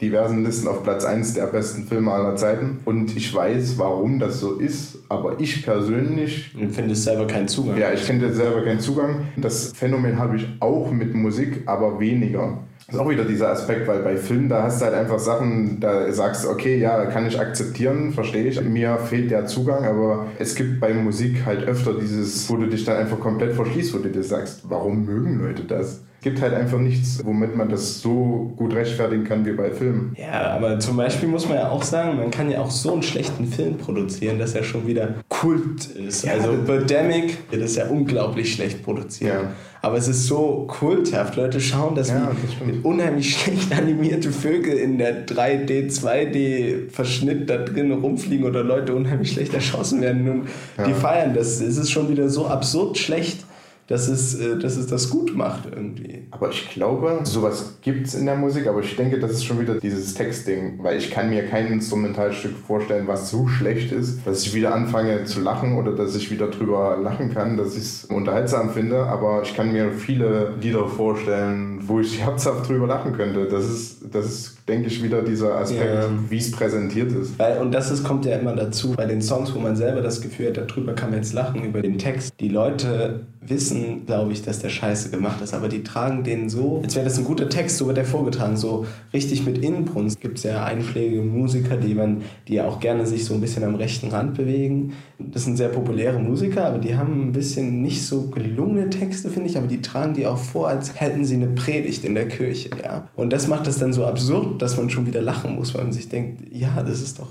diversen 0.00 0.44
Listen 0.44 0.66
auf 0.66 0.82
Platz 0.82 1.04
1 1.04 1.34
der 1.34 1.46
besten 1.46 1.84
Filme 1.84 2.10
aller 2.10 2.34
Zeiten. 2.34 2.80
Und 2.84 3.16
ich 3.16 3.32
weiß, 3.32 3.78
warum 3.78 4.18
das 4.18 4.40
so 4.40 4.54
ist, 4.54 4.98
aber 5.08 5.38
ich 5.38 5.64
persönlich. 5.64 6.52
Du 6.58 6.68
findest 6.68 7.04
selber 7.04 7.28
keinen 7.28 7.46
Zugang. 7.46 7.78
Ja, 7.78 7.92
ich 7.92 8.00
finde 8.00 8.32
selber 8.32 8.64
keinen 8.64 8.80
Zugang. 8.80 9.28
Das 9.36 9.72
Phänomen 9.72 10.18
habe 10.18 10.36
ich 10.36 10.48
auch 10.58 10.90
mit 10.90 11.14
Musik, 11.14 11.62
aber 11.66 12.00
weniger. 12.00 12.58
Das 12.88 12.96
ist 12.96 13.02
auch 13.02 13.10
wieder 13.10 13.26
dieser 13.26 13.50
Aspekt, 13.50 13.86
weil 13.86 13.98
bei 13.98 14.16
Filmen, 14.16 14.48
da 14.48 14.62
hast 14.62 14.80
du 14.80 14.86
halt 14.86 14.94
einfach 14.94 15.18
Sachen, 15.18 15.78
da 15.78 16.10
sagst 16.10 16.44
du, 16.44 16.48
okay, 16.48 16.78
ja, 16.78 17.04
kann 17.04 17.26
ich 17.26 17.38
akzeptieren, 17.38 18.12
verstehe 18.14 18.46
ich. 18.46 18.62
Mir 18.62 18.96
fehlt 18.96 19.30
der 19.30 19.44
Zugang, 19.44 19.84
aber 19.84 20.28
es 20.38 20.54
gibt 20.54 20.80
bei 20.80 20.94
Musik 20.94 21.44
halt 21.44 21.68
öfter 21.68 21.92
dieses, 22.00 22.48
wo 22.48 22.56
du 22.56 22.66
dich 22.66 22.86
dann 22.86 22.96
einfach 22.96 23.20
komplett 23.20 23.52
verschließt, 23.52 23.92
wo 23.92 23.98
du 23.98 24.08
dir 24.08 24.22
sagst, 24.22 24.62
warum 24.70 25.04
mögen 25.04 25.38
Leute 25.38 25.64
das? 25.64 26.00
Es 26.20 26.24
gibt 26.24 26.40
halt 26.40 26.54
einfach 26.54 26.78
nichts, 26.78 27.20
womit 27.24 27.54
man 27.54 27.68
das 27.68 28.00
so 28.00 28.54
gut 28.56 28.74
rechtfertigen 28.74 29.24
kann 29.24 29.44
wie 29.44 29.52
bei 29.52 29.70
Filmen. 29.70 30.16
Ja, 30.18 30.52
aber 30.52 30.80
zum 30.80 30.96
Beispiel 30.96 31.28
muss 31.28 31.46
man 31.46 31.58
ja 31.58 31.68
auch 31.68 31.82
sagen, 31.82 32.16
man 32.16 32.30
kann 32.30 32.50
ja 32.50 32.60
auch 32.60 32.70
so 32.70 32.94
einen 32.94 33.02
schlechten 33.02 33.46
Film 33.46 33.76
produzieren, 33.76 34.38
dass 34.38 34.54
er 34.54 34.64
schon 34.64 34.86
wieder 34.86 35.14
Kult 35.28 35.84
ist. 35.86 36.24
Ja, 36.24 36.32
also 36.32 36.54
Birdemic, 36.66 37.36
das 37.50 37.60
ist 37.60 37.76
ja 37.76 37.86
unglaublich 37.86 38.54
schlecht 38.54 38.82
produziert. 38.82 39.34
Ja. 39.34 39.52
Aber 39.80 39.96
es 39.96 40.08
ist 40.08 40.26
so 40.26 40.64
kulthaft. 40.66 41.36
Leute 41.36 41.60
schauen 41.60 41.94
das 41.94 42.08
ja, 42.08 42.30
wie 42.64 42.78
unheimlich 42.82 43.36
schlecht 43.38 43.72
animierte 43.72 44.32
Vögel 44.32 44.74
in 44.74 44.98
der 44.98 45.26
3D, 45.26 45.90
2D 45.90 46.90
Verschnitt 46.90 47.48
da 47.48 47.58
drin 47.58 47.92
rumfliegen 47.92 48.46
oder 48.46 48.64
Leute 48.64 48.94
unheimlich 48.94 49.32
schlecht 49.32 49.54
erschossen 49.54 50.00
werden. 50.00 50.28
Und 50.28 50.48
ja. 50.76 50.84
die 50.84 50.94
feiern 50.94 51.34
das. 51.34 51.60
Es 51.60 51.76
ist 51.76 51.90
schon 51.90 52.08
wieder 52.08 52.28
so 52.28 52.46
absurd 52.46 52.98
schlecht 52.98 53.44
dass 53.88 54.06
es, 54.06 54.38
äh, 54.38 54.58
dass 54.58 54.76
es 54.76 54.86
das 54.86 55.10
gut 55.10 55.34
macht 55.34 55.64
irgendwie. 55.66 56.26
Aber 56.30 56.50
ich 56.50 56.70
glaube, 56.70 57.20
sowas 57.24 57.78
gibt 57.80 58.06
es 58.06 58.14
in 58.14 58.26
der 58.26 58.36
Musik, 58.36 58.66
aber 58.66 58.80
ich 58.80 58.94
denke, 58.96 59.18
das 59.18 59.32
ist 59.32 59.44
schon 59.44 59.60
wieder 59.60 59.74
dieses 59.74 60.14
Textding, 60.14 60.78
weil 60.82 60.98
ich 60.98 61.10
kann 61.10 61.30
mir 61.30 61.46
kein 61.46 61.72
Instrumentalstück 61.72 62.56
vorstellen, 62.56 63.08
was 63.08 63.30
so 63.30 63.48
schlecht 63.48 63.90
ist, 63.90 64.26
dass 64.26 64.42
ich 64.42 64.54
wieder 64.54 64.74
anfange 64.74 65.24
zu 65.24 65.40
lachen 65.40 65.76
oder 65.76 65.92
dass 65.92 66.14
ich 66.14 66.30
wieder 66.30 66.48
drüber 66.48 66.98
lachen 67.02 67.32
kann, 67.32 67.56
dass 67.56 67.74
ich 67.74 67.82
es 67.82 68.04
unterhaltsam 68.04 68.70
finde, 68.70 69.04
aber 69.04 69.42
ich 69.42 69.56
kann 69.56 69.72
mir 69.72 69.90
viele 69.92 70.54
Lieder 70.60 70.86
vorstellen, 70.86 71.80
wo 71.86 72.00
ich 72.00 72.20
herzhaft 72.24 72.68
drüber 72.68 72.86
lachen 72.86 73.14
könnte. 73.14 73.46
Das 73.46 73.64
ist, 73.64 74.02
das 74.12 74.26
ist 74.26 74.58
denke 74.68 74.88
ich, 74.88 75.02
wieder 75.02 75.22
dieser 75.22 75.56
Aspekt, 75.56 75.94
ja. 75.94 76.08
wie 76.28 76.36
es 76.36 76.50
präsentiert 76.50 77.10
ist. 77.12 77.38
Weil, 77.38 77.58
und 77.58 77.72
das 77.72 77.90
ist, 77.90 78.04
kommt 78.04 78.26
ja 78.26 78.36
immer 78.36 78.54
dazu, 78.54 78.92
bei 78.92 79.06
den 79.06 79.22
Songs, 79.22 79.54
wo 79.54 79.58
man 79.58 79.76
selber 79.76 80.02
das 80.02 80.20
Gefühl 80.20 80.48
hat, 80.48 80.58
darüber 80.58 80.92
kann 80.92 81.10
man 81.10 81.20
jetzt 81.20 81.32
lachen, 81.32 81.64
über 81.64 81.80
den 81.80 81.98
Text. 81.98 82.34
Die 82.38 82.48
Leute 82.48 83.20
wissen, 83.40 84.04
glaube 84.06 84.32
ich, 84.32 84.42
dass 84.42 84.58
der 84.58 84.68
Scheiße 84.68 85.10
gemacht 85.10 85.40
ist, 85.40 85.54
aber 85.54 85.68
die 85.68 85.82
tragen 85.82 86.24
den 86.24 86.48
so, 86.48 86.80
als 86.82 86.94
wäre 86.94 87.04
das 87.04 87.18
ein 87.18 87.24
guter 87.24 87.48
Text, 87.48 87.76
so 87.76 87.86
wird 87.86 87.96
der 87.96 88.04
vorgetragen, 88.04 88.56
so 88.56 88.86
richtig 89.12 89.46
mit 89.46 89.58
Inbrunst. 89.58 90.20
Gibt 90.20 90.38
es 90.38 90.44
ja 90.44 90.64
einschlägige 90.64 91.22
Musiker, 91.22 91.76
die 91.76 91.94
man, 91.94 92.22
die 92.48 92.54
ja 92.54 92.66
auch 92.66 92.80
gerne 92.80 93.06
sich 93.06 93.24
so 93.24 93.34
ein 93.34 93.40
bisschen 93.40 93.64
am 93.64 93.76
rechten 93.76 94.08
Rand 94.08 94.34
bewegen. 94.34 94.94
Das 95.18 95.44
sind 95.44 95.56
sehr 95.56 95.68
populäre 95.68 96.18
Musiker, 96.18 96.66
aber 96.66 96.78
die 96.78 96.96
haben 96.96 97.28
ein 97.28 97.32
bisschen 97.32 97.82
nicht 97.82 98.04
so 98.04 98.28
gelungene 98.28 98.90
Texte, 98.90 99.30
finde 99.30 99.48
ich, 99.48 99.56
aber 99.56 99.66
die 99.66 99.82
tragen 99.82 100.14
die 100.14 100.26
auch 100.26 100.38
vor, 100.38 100.68
als 100.68 101.00
hätten 101.00 101.24
sie 101.24 101.34
eine 101.34 101.48
Predigt 101.48 102.04
in 102.04 102.14
der 102.14 102.28
Kirche, 102.28 102.70
ja. 102.82 103.08
Und 103.14 103.32
das 103.32 103.46
macht 103.46 103.66
es 103.66 103.78
dann 103.78 103.92
so 103.92 104.04
absurd, 104.04 104.60
dass 104.60 104.76
man 104.76 104.90
schon 104.90 105.06
wieder 105.06 105.22
lachen 105.22 105.54
muss, 105.54 105.74
weil 105.74 105.84
man 105.84 105.92
sich 105.92 106.08
denkt, 106.08 106.42
ja, 106.52 106.82
das 106.82 107.00
ist 107.00 107.18
doch 107.18 107.28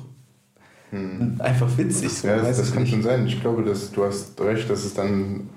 hm. 0.92 1.36
einfach 1.40 1.78
witzig. 1.78 2.10
So. 2.10 2.28
Ja, 2.28 2.38
das, 2.38 2.58
das 2.58 2.74
kann 2.74 2.88
schon 2.88 3.04
sein. 3.04 3.28
Ich 3.28 3.42
glaube, 3.42 3.64
dass 3.64 3.92
du 3.92 4.06
hast 4.06 4.40
recht, 4.40 4.70
dass 4.70 4.86
es 4.86 4.94
dann 4.94 5.50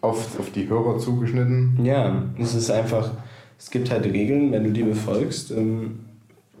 oft 0.00 0.38
auf 0.38 0.50
die 0.50 0.68
Hörer 0.68 0.98
zugeschnitten. 0.98 1.78
Ja, 1.84 2.22
es 2.38 2.54
ist 2.54 2.70
einfach, 2.70 3.10
es 3.58 3.70
gibt 3.70 3.90
halt 3.90 4.04
Regeln, 4.04 4.52
wenn 4.52 4.64
du 4.64 4.70
die 4.70 4.82
befolgst, 4.82 5.50
ähm, 5.50 6.00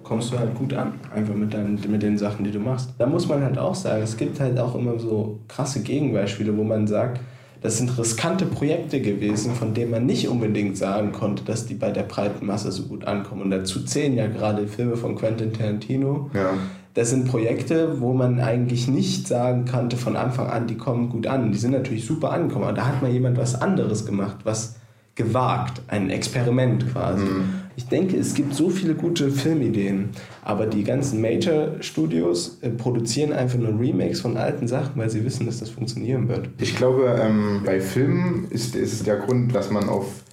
kommst 0.02 0.32
du 0.32 0.38
halt 0.38 0.54
gut 0.54 0.72
an, 0.72 0.94
einfach 1.14 1.34
mit, 1.34 1.52
deinen, 1.52 1.78
mit 1.90 2.02
den 2.02 2.16
Sachen, 2.16 2.44
die 2.44 2.50
du 2.50 2.58
machst. 2.58 2.94
Da 2.98 3.06
muss 3.06 3.28
man 3.28 3.42
halt 3.42 3.58
auch 3.58 3.74
sagen, 3.74 4.02
es 4.02 4.16
gibt 4.16 4.40
halt 4.40 4.58
auch 4.58 4.74
immer 4.74 4.98
so 4.98 5.38
krasse 5.48 5.82
Gegenbeispiele, 5.82 6.56
wo 6.56 6.64
man 6.64 6.86
sagt, 6.86 7.20
das 7.60 7.78
sind 7.78 7.96
riskante 7.98 8.46
Projekte 8.46 9.00
gewesen, 9.00 9.54
von 9.54 9.74
denen 9.74 9.90
man 9.90 10.06
nicht 10.06 10.28
unbedingt 10.28 10.76
sagen 10.76 11.12
konnte, 11.12 11.44
dass 11.44 11.66
die 11.66 11.74
bei 11.74 11.90
der 11.90 12.04
breiten 12.04 12.46
Masse 12.46 12.70
so 12.70 12.84
gut 12.84 13.04
ankommen. 13.04 13.42
Und 13.42 13.50
dazu 13.50 13.84
zählen 13.84 14.14
ja 14.14 14.28
gerade 14.28 14.68
Filme 14.68 14.96
von 14.96 15.16
Quentin 15.16 15.52
Tarantino. 15.52 16.30
Ja. 16.32 16.54
Das 16.98 17.10
sind 17.10 17.28
Projekte, 17.28 18.00
wo 18.00 18.12
man 18.12 18.40
eigentlich 18.40 18.88
nicht 18.88 19.28
sagen 19.28 19.66
konnte 19.66 19.96
von 19.96 20.16
Anfang 20.16 20.48
an, 20.48 20.66
die 20.66 20.76
kommen 20.76 21.10
gut 21.10 21.28
an. 21.28 21.52
Die 21.52 21.58
sind 21.58 21.70
natürlich 21.70 22.04
super 22.04 22.32
angekommen, 22.32 22.64
aber 22.64 22.72
da 22.72 22.88
hat 22.88 23.02
mal 23.02 23.08
jemand 23.12 23.38
was 23.38 23.54
anderes 23.54 24.04
gemacht, 24.04 24.38
was 24.42 24.74
gewagt, 25.14 25.80
ein 25.86 26.10
Experiment 26.10 26.90
quasi. 26.90 27.24
Mhm. 27.24 27.54
Ich 27.76 27.86
denke, 27.86 28.16
es 28.16 28.34
gibt 28.34 28.52
so 28.52 28.68
viele 28.68 28.96
gute 28.96 29.30
Filmideen, 29.30 30.08
aber 30.42 30.66
die 30.66 30.82
ganzen 30.82 31.20
Major-Studios 31.20 32.58
äh, 32.62 32.70
produzieren 32.70 33.32
einfach 33.32 33.60
nur 33.60 33.78
Remakes 33.78 34.20
von 34.20 34.36
alten 34.36 34.66
Sachen, 34.66 34.94
weil 34.96 35.08
sie 35.08 35.24
wissen, 35.24 35.46
dass 35.46 35.60
das 35.60 35.70
funktionieren 35.70 36.26
wird. 36.26 36.48
Ich 36.60 36.74
glaube, 36.74 37.16
ähm, 37.22 37.62
bei 37.64 37.80
Filmen 37.80 38.48
ist, 38.50 38.74
ist 38.74 39.06
der 39.06 39.18
Grund, 39.18 39.54
dass 39.54 39.70
man 39.70 39.88
auf 39.88 40.24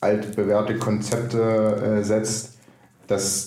altbewährte 0.00 0.78
Konzepte 0.78 1.98
äh, 1.98 2.02
setzt, 2.02 2.56
dass 3.06 3.45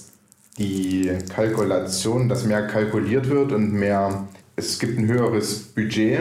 die 0.59 1.09
Kalkulation, 1.33 2.29
dass 2.29 2.45
mehr 2.45 2.67
kalkuliert 2.67 3.29
wird 3.29 3.51
und 3.51 3.73
mehr, 3.73 4.27
es 4.55 4.77
gibt 4.77 4.99
ein 4.99 5.07
höheres 5.07 5.59
Budget 5.59 6.19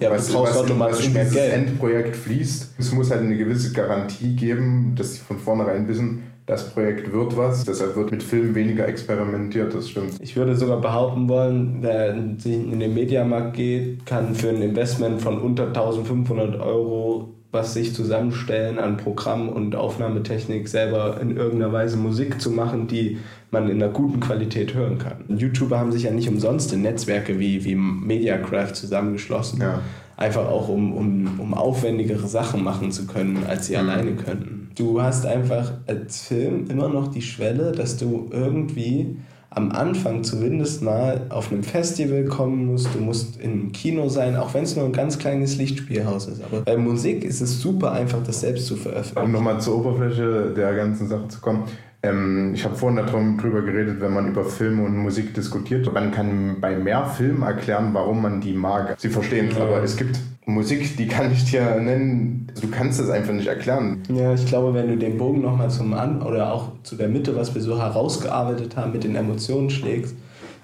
ja, 0.00 0.10
was, 0.10 0.32
was, 0.32 0.56
automatisch 0.56 0.98
was 0.98 1.06
in 1.06 1.14
dieses 1.14 1.32
Geld. 1.32 1.52
Endprojekt 1.52 2.16
fließt. 2.16 2.74
Es 2.78 2.92
muss 2.92 3.10
halt 3.10 3.22
eine 3.22 3.36
gewisse 3.36 3.72
Garantie 3.72 4.34
geben, 4.34 4.94
dass 4.96 5.14
sie 5.14 5.20
von 5.20 5.38
vornherein 5.38 5.88
wissen, 5.88 6.22
das 6.46 6.70
Projekt 6.70 7.12
wird 7.12 7.36
was. 7.36 7.64
Deshalb 7.64 7.96
wird 7.96 8.10
mit 8.10 8.22
Filmen 8.22 8.54
weniger 8.54 8.86
experimentiert, 8.86 9.74
das 9.74 9.90
stimmt. 9.90 10.14
Ich 10.20 10.36
würde 10.36 10.56
sogar 10.56 10.80
behaupten 10.80 11.28
wollen, 11.28 11.78
wer 11.80 12.14
in 12.14 12.38
den 12.38 12.94
Mediamarkt 12.94 13.56
geht, 13.56 14.06
kann 14.06 14.34
für 14.34 14.50
ein 14.50 14.62
Investment 14.62 15.20
von 15.20 15.40
unter 15.40 15.66
1500 15.66 16.58
Euro 16.60 17.34
was 17.50 17.72
sich 17.72 17.94
zusammenstellen 17.94 18.78
an 18.78 18.98
Programm 18.98 19.48
und 19.48 19.74
Aufnahmetechnik, 19.74 20.68
selber 20.68 21.18
in 21.20 21.34
irgendeiner 21.34 21.72
Weise 21.72 21.96
Musik 21.96 22.40
zu 22.40 22.50
machen, 22.50 22.88
die 22.88 23.18
man 23.50 23.68
in 23.68 23.82
einer 23.82 23.92
guten 23.92 24.20
Qualität 24.20 24.74
hören 24.74 24.98
kann. 24.98 25.24
YouTuber 25.28 25.78
haben 25.78 25.92
sich 25.92 26.02
ja 26.04 26.10
nicht 26.10 26.28
umsonst 26.28 26.72
in 26.72 26.82
Netzwerke 26.82 27.38
wie, 27.38 27.64
wie 27.64 27.74
Mediacraft 27.74 28.74
zusammengeschlossen. 28.74 29.60
Ja. 29.60 29.80
Einfach 30.16 30.46
auch, 30.46 30.68
um, 30.68 30.92
um, 30.92 31.40
um 31.40 31.54
aufwendigere 31.54 32.26
Sachen 32.26 32.64
machen 32.64 32.90
zu 32.90 33.06
können, 33.06 33.44
als 33.46 33.66
sie 33.66 33.74
mhm. 33.74 33.78
alleine 33.78 34.12
könnten 34.12 34.58
du 34.78 35.02
hast 35.02 35.26
einfach 35.26 35.72
als 35.86 36.22
Film 36.22 36.66
immer 36.68 36.88
noch 36.88 37.08
die 37.08 37.22
Schwelle, 37.22 37.72
dass 37.72 37.96
du 37.96 38.28
irgendwie 38.30 39.16
am 39.50 39.72
Anfang 39.72 40.24
zumindest 40.24 40.82
mal 40.82 41.22
auf 41.30 41.50
einem 41.50 41.62
Festival 41.62 42.26
kommen 42.26 42.66
musst, 42.66 42.94
du 42.94 43.00
musst 43.00 43.40
im 43.40 43.72
Kino 43.72 44.08
sein, 44.08 44.36
auch 44.36 44.52
wenn 44.52 44.64
es 44.64 44.76
nur 44.76 44.84
ein 44.84 44.92
ganz 44.92 45.18
kleines 45.18 45.56
Lichtspielhaus 45.56 46.28
ist. 46.28 46.42
Aber 46.44 46.60
bei 46.60 46.76
Musik 46.76 47.24
ist 47.24 47.40
es 47.40 47.60
super 47.60 47.92
einfach, 47.92 48.22
das 48.22 48.42
selbst 48.42 48.66
zu 48.66 48.76
veröffentlichen. 48.76 49.26
Um 49.26 49.32
nochmal 49.32 49.60
zur 49.60 49.78
Oberfläche 49.78 50.52
der 50.54 50.74
ganzen 50.74 51.08
Sache 51.08 51.28
zu 51.28 51.40
kommen. 51.40 51.64
Ähm, 52.02 52.52
ich 52.54 52.64
habe 52.64 52.76
vorhin 52.76 52.96
darüber 53.04 53.62
geredet, 53.62 54.00
wenn 54.00 54.14
man 54.14 54.28
über 54.28 54.44
Filme 54.44 54.84
und 54.84 54.96
Musik 54.96 55.34
diskutiert. 55.34 55.92
Man 55.92 56.12
kann 56.12 56.60
bei 56.60 56.76
mehr 56.76 57.06
Filmen 57.06 57.42
erklären, 57.42 57.90
warum 57.92 58.22
man 58.22 58.40
die 58.40 58.52
mag. 58.52 58.94
Sie 58.98 59.08
verstehen 59.08 59.48
es, 59.50 59.56
ja. 59.56 59.64
aber 59.64 59.82
es 59.82 59.96
gibt 59.96 60.18
Musik, 60.46 60.96
die 60.96 61.08
kann 61.08 61.32
ich 61.32 61.50
dir 61.50 61.62
nennen, 61.80 62.46
du 62.60 62.68
kannst 62.68 63.00
es 63.00 63.10
einfach 63.10 63.34
nicht 63.34 63.48
erklären. 63.48 64.02
Ja, 64.08 64.32
ich 64.32 64.46
glaube, 64.46 64.72
wenn 64.74 64.88
du 64.88 64.96
den 64.96 65.18
Bogen 65.18 65.42
nochmal 65.42 65.70
zum 65.70 65.92
An 65.92 66.22
oder 66.22 66.52
auch 66.52 66.72
zu 66.84 66.96
der 66.96 67.08
Mitte, 67.08 67.36
was 67.36 67.54
wir 67.54 67.60
so 67.60 67.78
herausgearbeitet 67.78 68.76
haben, 68.76 68.92
mit 68.92 69.04
den 69.04 69.14
Emotionen 69.14 69.68
schlägst, 69.68 70.14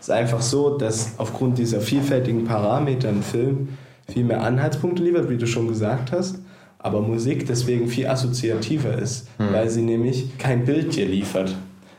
ist 0.00 0.10
einfach 0.10 0.40
so, 0.40 0.78
dass 0.78 1.18
aufgrund 1.18 1.58
dieser 1.58 1.80
vielfältigen 1.80 2.44
Parameter 2.44 3.08
ein 3.08 3.22
Film 3.22 3.70
viel 4.08 4.24
mehr 4.24 4.42
Anhaltspunkte 4.42 5.02
liefert, 5.02 5.28
wie 5.28 5.36
du 5.36 5.46
schon 5.46 5.68
gesagt 5.68 6.12
hast, 6.12 6.38
aber 6.84 7.00
Musik 7.00 7.46
deswegen 7.46 7.88
viel 7.88 8.06
assoziativer 8.06 8.98
ist, 8.98 9.26
hm. 9.38 9.54
weil 9.54 9.70
sie 9.70 9.80
nämlich 9.80 10.36
kein 10.36 10.66
Bild 10.66 10.94
dir 10.94 11.06
liefert. 11.06 11.56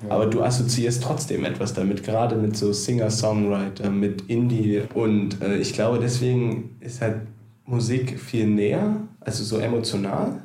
Aber 0.10 0.28
du 0.28 0.44
assoziierst 0.44 1.02
trotzdem 1.02 1.44
etwas 1.44 1.74
damit, 1.74 2.04
gerade 2.04 2.36
mit 2.36 2.56
so 2.56 2.72
Singer-Songwriter, 2.72 3.90
mit 3.90 4.30
Indie. 4.30 4.84
Und 4.94 5.42
äh, 5.42 5.58
ich 5.58 5.74
glaube, 5.74 5.98
deswegen 5.98 6.78
ist 6.82 7.02
halt 7.02 7.22
Musik 7.66 8.20
viel 8.20 8.46
näher, 8.46 8.98
also 9.22 9.44
so 9.44 9.58
emotional. 9.58 10.44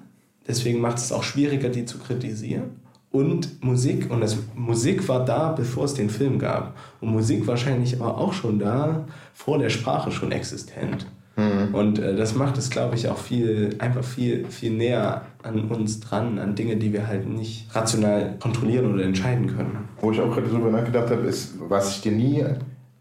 Deswegen 0.49 0.81
macht 0.81 0.97
es 0.97 1.13
auch 1.13 1.23
schwieriger, 1.23 1.69
die 1.69 1.85
zu 1.85 1.99
kritisieren. 1.99 2.81
Und 3.11 3.63
Musik, 3.63 4.11
und 4.11 4.23
das, 4.23 4.39
Musik 4.55 5.07
war 5.07 5.23
da, 5.23 5.53
bevor 5.53 5.85
es 5.85 5.93
den 5.93 6.09
Film 6.09 6.39
gab. 6.39 6.79
Und 7.03 7.11
Musik 7.11 7.47
wahrscheinlich 7.47 8.01
aber 8.01 8.17
auch 8.17 8.33
schon 8.33 8.59
da, 8.59 9.07
vor 9.35 9.59
der 9.59 9.69
Sprache 9.69 10.11
schon 10.11 10.33
existent. 10.33 11.07
Mhm. 11.37 11.75
Und 11.75 11.99
äh, 11.99 12.15
das 12.17 12.35
macht 12.35 12.59
es, 12.59 12.71
glaube 12.71 12.97
ich, 12.97 13.09
auch 13.09 13.19
viel, 13.19 13.77
einfach 13.79 14.05
viel, 14.05 14.47
viel 14.47 14.73
näher 14.73 15.23
an 15.43 15.69
uns 15.69 16.01
dran, 16.01 16.39
an 16.39 16.55
Dinge, 16.55 16.77
die 16.77 16.93
wir 16.93 17.07
halt 17.07 17.29
nicht 17.29 17.75
rational 17.75 18.37
kontrollieren 18.41 18.93
oder 18.93 19.05
entscheiden 19.05 19.47
können. 19.47 19.89
Wo 20.01 20.11
ich 20.13 20.21
auch 20.21 20.35
gerade 20.35 20.49
drüber 20.49 20.71
nachgedacht 20.71 21.11
habe, 21.11 21.23
ist, 21.27 21.55
was 21.69 21.97
ich 21.97 22.03
dir 22.03 22.13
nie 22.13 22.45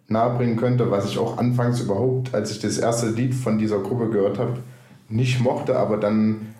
nahebringen 0.07 0.55
könnte, 0.55 0.89
was 0.89 1.09
ich 1.09 1.17
auch 1.17 1.37
anfangs 1.37 1.81
überhaupt, 1.81 2.33
als 2.33 2.51
ich 2.51 2.59
das 2.59 2.77
erste 2.77 3.09
Lied 3.09 3.33
von 3.35 3.57
dieser 3.57 3.79
Gruppe 3.79 4.09
gehört 4.09 4.39
habe, 4.39 4.57
nicht 5.07 5.41
mochte, 5.41 5.77
aber 5.77 5.97
dann 5.97 6.53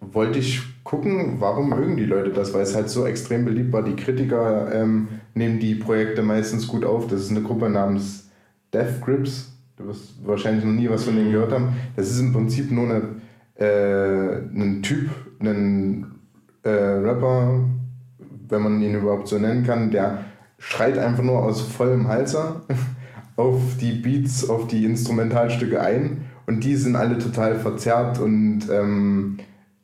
wollte 0.00 0.38
ich 0.38 0.62
gucken, 0.84 1.36
warum 1.40 1.70
mögen 1.70 1.96
die 1.96 2.04
Leute 2.04 2.30
das, 2.30 2.54
weil 2.54 2.62
es 2.62 2.74
halt 2.74 2.88
so 2.88 3.06
extrem 3.06 3.44
beliebt 3.44 3.72
war. 3.72 3.82
Die 3.82 3.96
Kritiker 3.96 4.72
ähm, 4.72 5.08
nehmen 5.34 5.58
die 5.58 5.74
Projekte 5.74 6.22
meistens 6.22 6.68
gut 6.68 6.84
auf. 6.84 7.08
Das 7.08 7.20
ist 7.20 7.30
eine 7.30 7.42
Gruppe 7.42 7.68
namens 7.68 8.28
Death 8.72 9.00
Grips. 9.04 9.52
Du 9.76 9.86
wirst 9.86 10.26
wahrscheinlich 10.26 10.64
noch 10.64 10.72
nie 10.72 10.88
was 10.88 11.04
von 11.04 11.16
denen 11.16 11.32
gehört 11.32 11.52
haben. 11.52 11.76
Das 11.96 12.10
ist 12.10 12.18
im 12.18 12.32
Prinzip 12.32 12.70
nur 12.70 12.84
eine, 12.84 13.02
äh, 13.56 14.38
ein 14.38 14.82
Typ, 14.82 15.10
ein 15.40 16.14
äh, 16.62 16.70
Rapper, 16.70 17.60
wenn 18.48 18.62
man 18.62 18.80
ihn 18.80 18.94
überhaupt 18.94 19.28
so 19.28 19.38
nennen 19.38 19.64
kann, 19.64 19.90
der 19.90 20.24
schreit 20.58 20.96
einfach 20.96 21.22
nur 21.22 21.42
aus 21.42 21.60
vollem 21.60 22.08
Halser 22.08 22.62
auf 23.36 23.60
die 23.78 23.92
Beats, 23.92 24.48
auf 24.48 24.66
die 24.66 24.84
Instrumentalstücke 24.84 25.80
ein 25.80 26.24
und 26.46 26.64
die 26.64 26.76
sind 26.76 26.96
alle 26.96 27.18
total 27.18 27.56
verzerrt 27.56 28.18
und 28.18 28.70
ähm, 28.70 29.38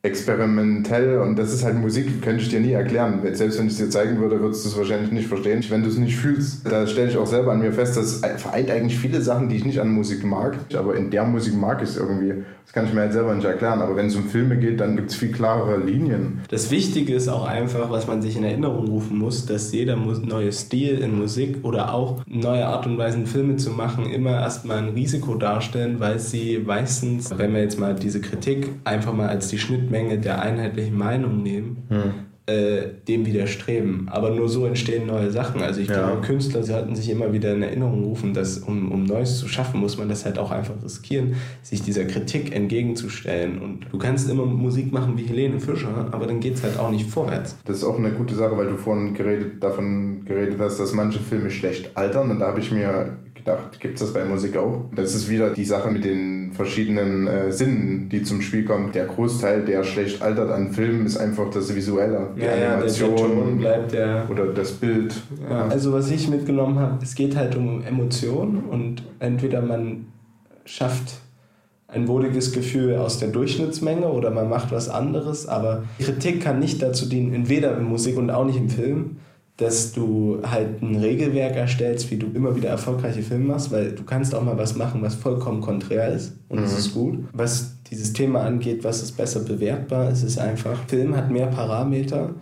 experimentell 0.04 1.18
und 1.18 1.38
das 1.38 1.52
ist 1.52 1.64
halt 1.64 1.76
Musik, 1.76 2.22
könnte 2.22 2.42
ich 2.42 2.48
dir 2.48 2.58
nie 2.58 2.72
erklären. 2.72 3.20
Selbst 3.34 3.58
wenn 3.58 3.66
ich 3.66 3.74
es 3.74 3.78
dir 3.78 3.88
zeigen 3.88 4.18
würde, 4.18 4.40
würdest 4.40 4.64
du 4.64 4.70
es 4.70 4.76
wahrscheinlich 4.76 5.12
nicht 5.12 5.28
verstehen. 5.28 5.64
Wenn 5.68 5.82
du 5.82 5.88
es 5.88 5.96
nicht 5.96 6.16
fühlst, 6.16 6.66
da 6.68 6.88
stelle 6.88 7.08
ich 7.08 7.16
auch 7.16 7.26
selber 7.26 7.52
an 7.52 7.60
mir 7.60 7.72
fest, 7.72 7.96
das 7.96 8.20
vereint 8.38 8.68
eigentlich 8.68 8.98
viele 8.98 9.20
Sachen, 9.20 9.48
die 9.48 9.56
ich 9.56 9.64
nicht 9.64 9.80
an 9.80 9.90
Musik 9.90 10.24
mag. 10.24 10.58
Aber 10.76 10.96
in 10.96 11.10
der 11.10 11.24
Musik 11.24 11.54
mag 11.54 11.82
ich 11.82 11.90
es 11.90 11.96
irgendwie. 11.96 12.42
Das 12.64 12.72
kann 12.72 12.86
ich 12.86 12.94
mir 12.94 13.02
halt 13.02 13.12
selber 13.12 13.32
nicht 13.34 13.44
erklären. 13.44 13.80
Aber 13.80 13.94
wenn 13.94 14.06
es 14.06 14.16
um 14.16 14.24
Filme 14.24 14.56
geht, 14.56 14.80
dann 14.80 14.96
gibt 14.96 15.10
es 15.10 15.16
viel 15.16 15.30
klarere 15.30 15.78
Linien. 15.78 16.40
Das 16.48 16.72
Wichtige 16.72 17.14
ist 17.14 17.28
auch 17.28 17.46
einfach, 17.46 17.90
was 17.90 18.08
man 18.08 18.22
sich 18.22 18.36
in 18.36 18.42
Erinnerung 18.42 18.88
rufen 18.88 19.18
muss, 19.18 19.46
dass 19.46 19.72
jeder 19.72 19.94
neue 19.94 20.50
Stil 20.50 20.98
in 20.98 21.16
Musik 21.16 21.58
oder 21.62 21.94
auch 21.94 22.22
neue 22.26 22.66
Art 22.66 22.86
und 22.86 22.98
Weise 22.98 23.24
Filme 23.26 23.56
zu 23.56 23.70
machen 23.70 24.06
immer 24.06 24.32
erstmal 24.32 24.78
ein 24.78 24.88
Risiko 24.90 25.36
darstellen, 25.36 26.00
weil 26.00 26.18
sie 26.18 26.60
meistens, 26.64 27.32
wenn 27.36 27.52
wir 27.54 27.60
jetzt 27.60 27.78
mal 27.78 27.94
diese 27.94 28.20
Kritik 28.20 28.68
einfach 28.84 29.12
mal 29.12 29.28
als 29.28 29.48
die 29.48 29.58
Schnitt 29.58 29.91
Schnittmenge 29.92 30.18
der 30.18 30.40
einheitlichen 30.40 30.96
Meinung 30.96 31.42
nehmen, 31.42 31.84
hm. 31.88 32.12
äh, 32.46 32.88
dem 33.06 33.26
widerstreben. 33.26 34.08
Aber 34.10 34.30
nur 34.30 34.48
so 34.48 34.66
entstehen 34.66 35.06
neue 35.06 35.30
Sachen. 35.30 35.62
Also 35.62 35.80
ich 35.80 35.88
ja. 35.88 36.06
glaube, 36.06 36.22
Künstler 36.22 36.62
sollten 36.62 36.96
sich 36.96 37.10
immer 37.10 37.32
wieder 37.32 37.52
in 37.52 37.62
Erinnerung 37.62 38.04
rufen, 38.04 38.32
dass 38.34 38.58
um, 38.58 38.90
um 38.90 39.04
Neues 39.04 39.38
zu 39.38 39.48
schaffen, 39.48 39.80
muss 39.80 39.98
man 39.98 40.08
das 40.08 40.24
halt 40.24 40.38
auch 40.38 40.50
einfach 40.50 40.74
riskieren, 40.82 41.34
sich 41.62 41.82
dieser 41.82 42.04
Kritik 42.04 42.54
entgegenzustellen. 42.54 43.60
Und 43.60 43.86
du 43.90 43.98
kannst 43.98 44.30
immer 44.30 44.46
Musik 44.46 44.92
machen 44.92 45.18
wie 45.18 45.24
Helene 45.24 45.60
Fischer, 45.60 46.08
aber 46.10 46.26
dann 46.26 46.40
geht 46.40 46.54
es 46.54 46.62
halt 46.62 46.78
auch 46.78 46.90
nicht 46.90 47.08
vorwärts. 47.08 47.56
Das 47.64 47.76
ist 47.78 47.84
auch 47.84 47.98
eine 47.98 48.10
gute 48.10 48.34
Sache, 48.34 48.56
weil 48.56 48.68
du 48.68 48.76
vorhin 48.76 49.14
geredet, 49.14 49.62
davon 49.62 50.24
geredet 50.24 50.56
hast, 50.58 50.78
dass 50.78 50.92
manche 50.94 51.20
Filme 51.20 51.50
schlecht 51.50 51.96
altern. 51.96 52.30
Und 52.30 52.40
da 52.40 52.48
habe 52.48 52.60
ich 52.60 52.72
mir 52.72 53.18
gedacht, 53.44 53.80
gibt 53.80 53.94
es 53.94 54.00
das 54.00 54.12
bei 54.12 54.24
Musik 54.24 54.56
auch? 54.56 54.84
Das 54.94 55.14
ist 55.14 55.28
wieder 55.28 55.50
die 55.50 55.64
Sache 55.64 55.90
mit 55.90 56.04
den 56.04 56.52
verschiedenen 56.52 57.26
äh, 57.26 57.52
Sinnen, 57.52 58.08
die 58.08 58.22
zum 58.22 58.42
Spiel 58.42 58.64
kommen. 58.64 58.92
Der 58.92 59.06
Großteil, 59.06 59.64
der 59.64 59.84
schlecht 59.84 60.22
altert 60.22 60.50
an 60.50 60.72
Filmen, 60.72 61.06
ist 61.06 61.16
einfach 61.16 61.50
das 61.50 61.74
Visuelle, 61.74 62.28
die 62.36 62.42
ja, 62.42 62.74
Animation 62.74 63.60
ja, 63.60 63.70
bleibt 63.70 63.92
der 63.92 64.26
oder 64.30 64.46
das 64.46 64.72
Bild. 64.72 65.14
Ja. 65.48 65.68
Also 65.68 65.92
was 65.92 66.10
ich 66.10 66.28
mitgenommen 66.28 66.78
habe, 66.78 66.98
es 67.02 67.14
geht 67.14 67.36
halt 67.36 67.56
um 67.56 67.82
Emotionen 67.82 68.64
und 68.64 69.02
entweder 69.18 69.62
man 69.62 70.06
schafft 70.64 71.14
ein 71.88 72.08
wohliges 72.08 72.52
Gefühl 72.52 72.96
aus 72.96 73.18
der 73.18 73.28
Durchschnittsmenge 73.28 74.06
oder 74.06 74.30
man 74.30 74.48
macht 74.48 74.72
was 74.72 74.88
anderes, 74.88 75.46
aber 75.46 75.84
Kritik 75.98 76.42
kann 76.42 76.58
nicht 76.58 76.80
dazu 76.80 77.06
dienen, 77.06 77.48
weder 77.48 77.76
in 77.76 77.84
Musik 77.84 78.16
und 78.16 78.30
auch 78.30 78.46
nicht 78.46 78.56
im 78.56 78.70
Film, 78.70 79.18
dass 79.58 79.92
du 79.92 80.40
halt 80.42 80.82
ein 80.82 80.96
Regelwerk 80.96 81.56
erstellst, 81.56 82.10
wie 82.10 82.16
du 82.16 82.26
immer 82.34 82.56
wieder 82.56 82.70
erfolgreiche 82.70 83.22
Filme 83.22 83.46
machst, 83.46 83.70
weil 83.70 83.92
du 83.92 84.02
kannst 84.02 84.34
auch 84.34 84.42
mal 84.42 84.56
was 84.56 84.76
machen, 84.76 85.02
was 85.02 85.14
vollkommen 85.14 85.60
konträr 85.60 86.08
ist 86.08 86.34
und 86.48 86.58
mhm. 86.58 86.62
das 86.62 86.78
ist 86.78 86.94
gut. 86.94 87.18
Was 87.32 87.76
dieses 87.90 88.12
Thema 88.12 88.40
angeht, 88.42 88.82
was 88.82 89.02
ist 89.02 89.12
besser 89.12 89.40
bewertbar, 89.40 90.08
es 90.10 90.22
ist 90.22 90.38
einfach, 90.38 90.78
Film 90.88 91.14
hat 91.14 91.30
mehr 91.30 91.46
Parameter, 91.46 92.34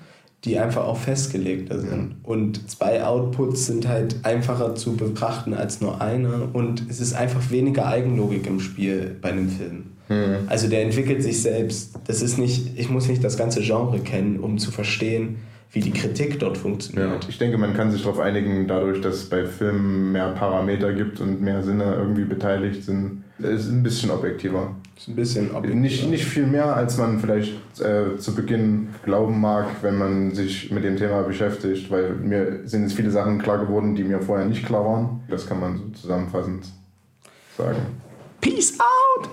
die 0.45 0.59
einfach 0.59 0.85
auch 0.85 0.97
festgelegt 0.97 1.71
sind. 1.71 2.17
Und 2.23 2.71
zwei 2.71 3.05
Outputs 3.05 3.67
sind 3.67 3.87
halt 3.87 4.25
einfacher 4.25 4.75
zu 4.75 4.97
betrachten 4.97 5.53
als 5.53 5.83
nur 5.83 6.01
einer 6.01 6.49
und 6.55 6.89
es 6.89 7.01
ist 7.01 7.13
einfach 7.13 7.51
weniger 7.51 7.87
Eigenlogik 7.87 8.47
im 8.47 8.61
Spiel 8.61 9.17
bei 9.21 9.31
einem 9.31 9.51
Film. 9.51 9.85
Mhm. 10.09 10.49
Also 10.49 10.69
der 10.69 10.83
entwickelt 10.83 11.23
sich 11.23 11.43
selbst. 11.43 11.99
Das 12.07 12.23
ist 12.23 12.39
nicht, 12.39 12.79
ich 12.79 12.89
muss 12.89 13.09
nicht 13.09 13.23
das 13.23 13.37
ganze 13.37 13.61
Genre 13.61 13.99
kennen, 13.99 14.41
um 14.41 14.57
zu 14.57 14.71
verstehen, 14.71 15.37
wie 15.73 15.81
die 15.81 15.93
Kritik 15.93 16.41
dort 16.41 16.59
funktioniert. 16.59 17.23
Ja, 17.23 17.29
ich 17.29 17.39
denke, 17.39 17.57
man 17.57 17.75
kann 17.75 17.93
sich 17.93 18.03
darauf 18.03 18.19
einigen, 18.19 18.67
dadurch, 18.67 19.01
dass 19.01 19.17
es 19.17 19.29
bei 19.29 19.47
Filmen 19.47 20.11
mehr 20.11 20.31
Parameter 20.31 20.93
gibt 20.93 21.21
und 21.21 21.41
mehr 21.41 21.63
Sinne 21.63 21.95
irgendwie 21.95 22.25
beteiligt 22.25 22.85
sind. 22.85 23.23
Es 23.39 23.67
ist 23.67 23.71
ein 23.71 23.83
bisschen 23.83 24.11
objektiver. 24.11 24.75
Ist 24.97 25.09
ein 25.09 25.17
bisschen 25.17 25.51
objektiver. 25.53 25.81
Nicht, 25.81 26.11
nicht 26.11 26.25
viel 26.25 26.47
mehr, 26.47 26.75
als 26.75 26.99
man 26.99 27.21
vielleicht 27.21 27.55
äh, 27.81 28.17
zu 28.19 28.35
Beginn 28.35 28.89
glauben 29.05 29.41
mag, 29.41 29.67
wenn 29.83 29.97
man 29.97 30.35
sich 30.35 30.73
mit 30.73 30.83
dem 30.83 30.97
Thema 30.97 31.23
beschäftigt, 31.23 31.91
weil 31.91 32.15
mir 32.15 32.61
sind 32.65 32.83
jetzt 32.83 32.95
viele 32.95 33.11
Sachen 33.11 33.39
klar 33.39 33.59
geworden, 33.59 33.95
die 33.95 34.03
mir 34.03 34.21
vorher 34.21 34.47
nicht 34.47 34.67
klar 34.67 34.85
waren. 34.85 35.21
Das 35.29 35.47
kann 35.47 35.61
man 35.61 35.79
so 35.79 35.85
zusammenfassend 36.01 36.67
sagen. 37.57 37.79
Peace 38.41 38.77
out! 38.81 39.31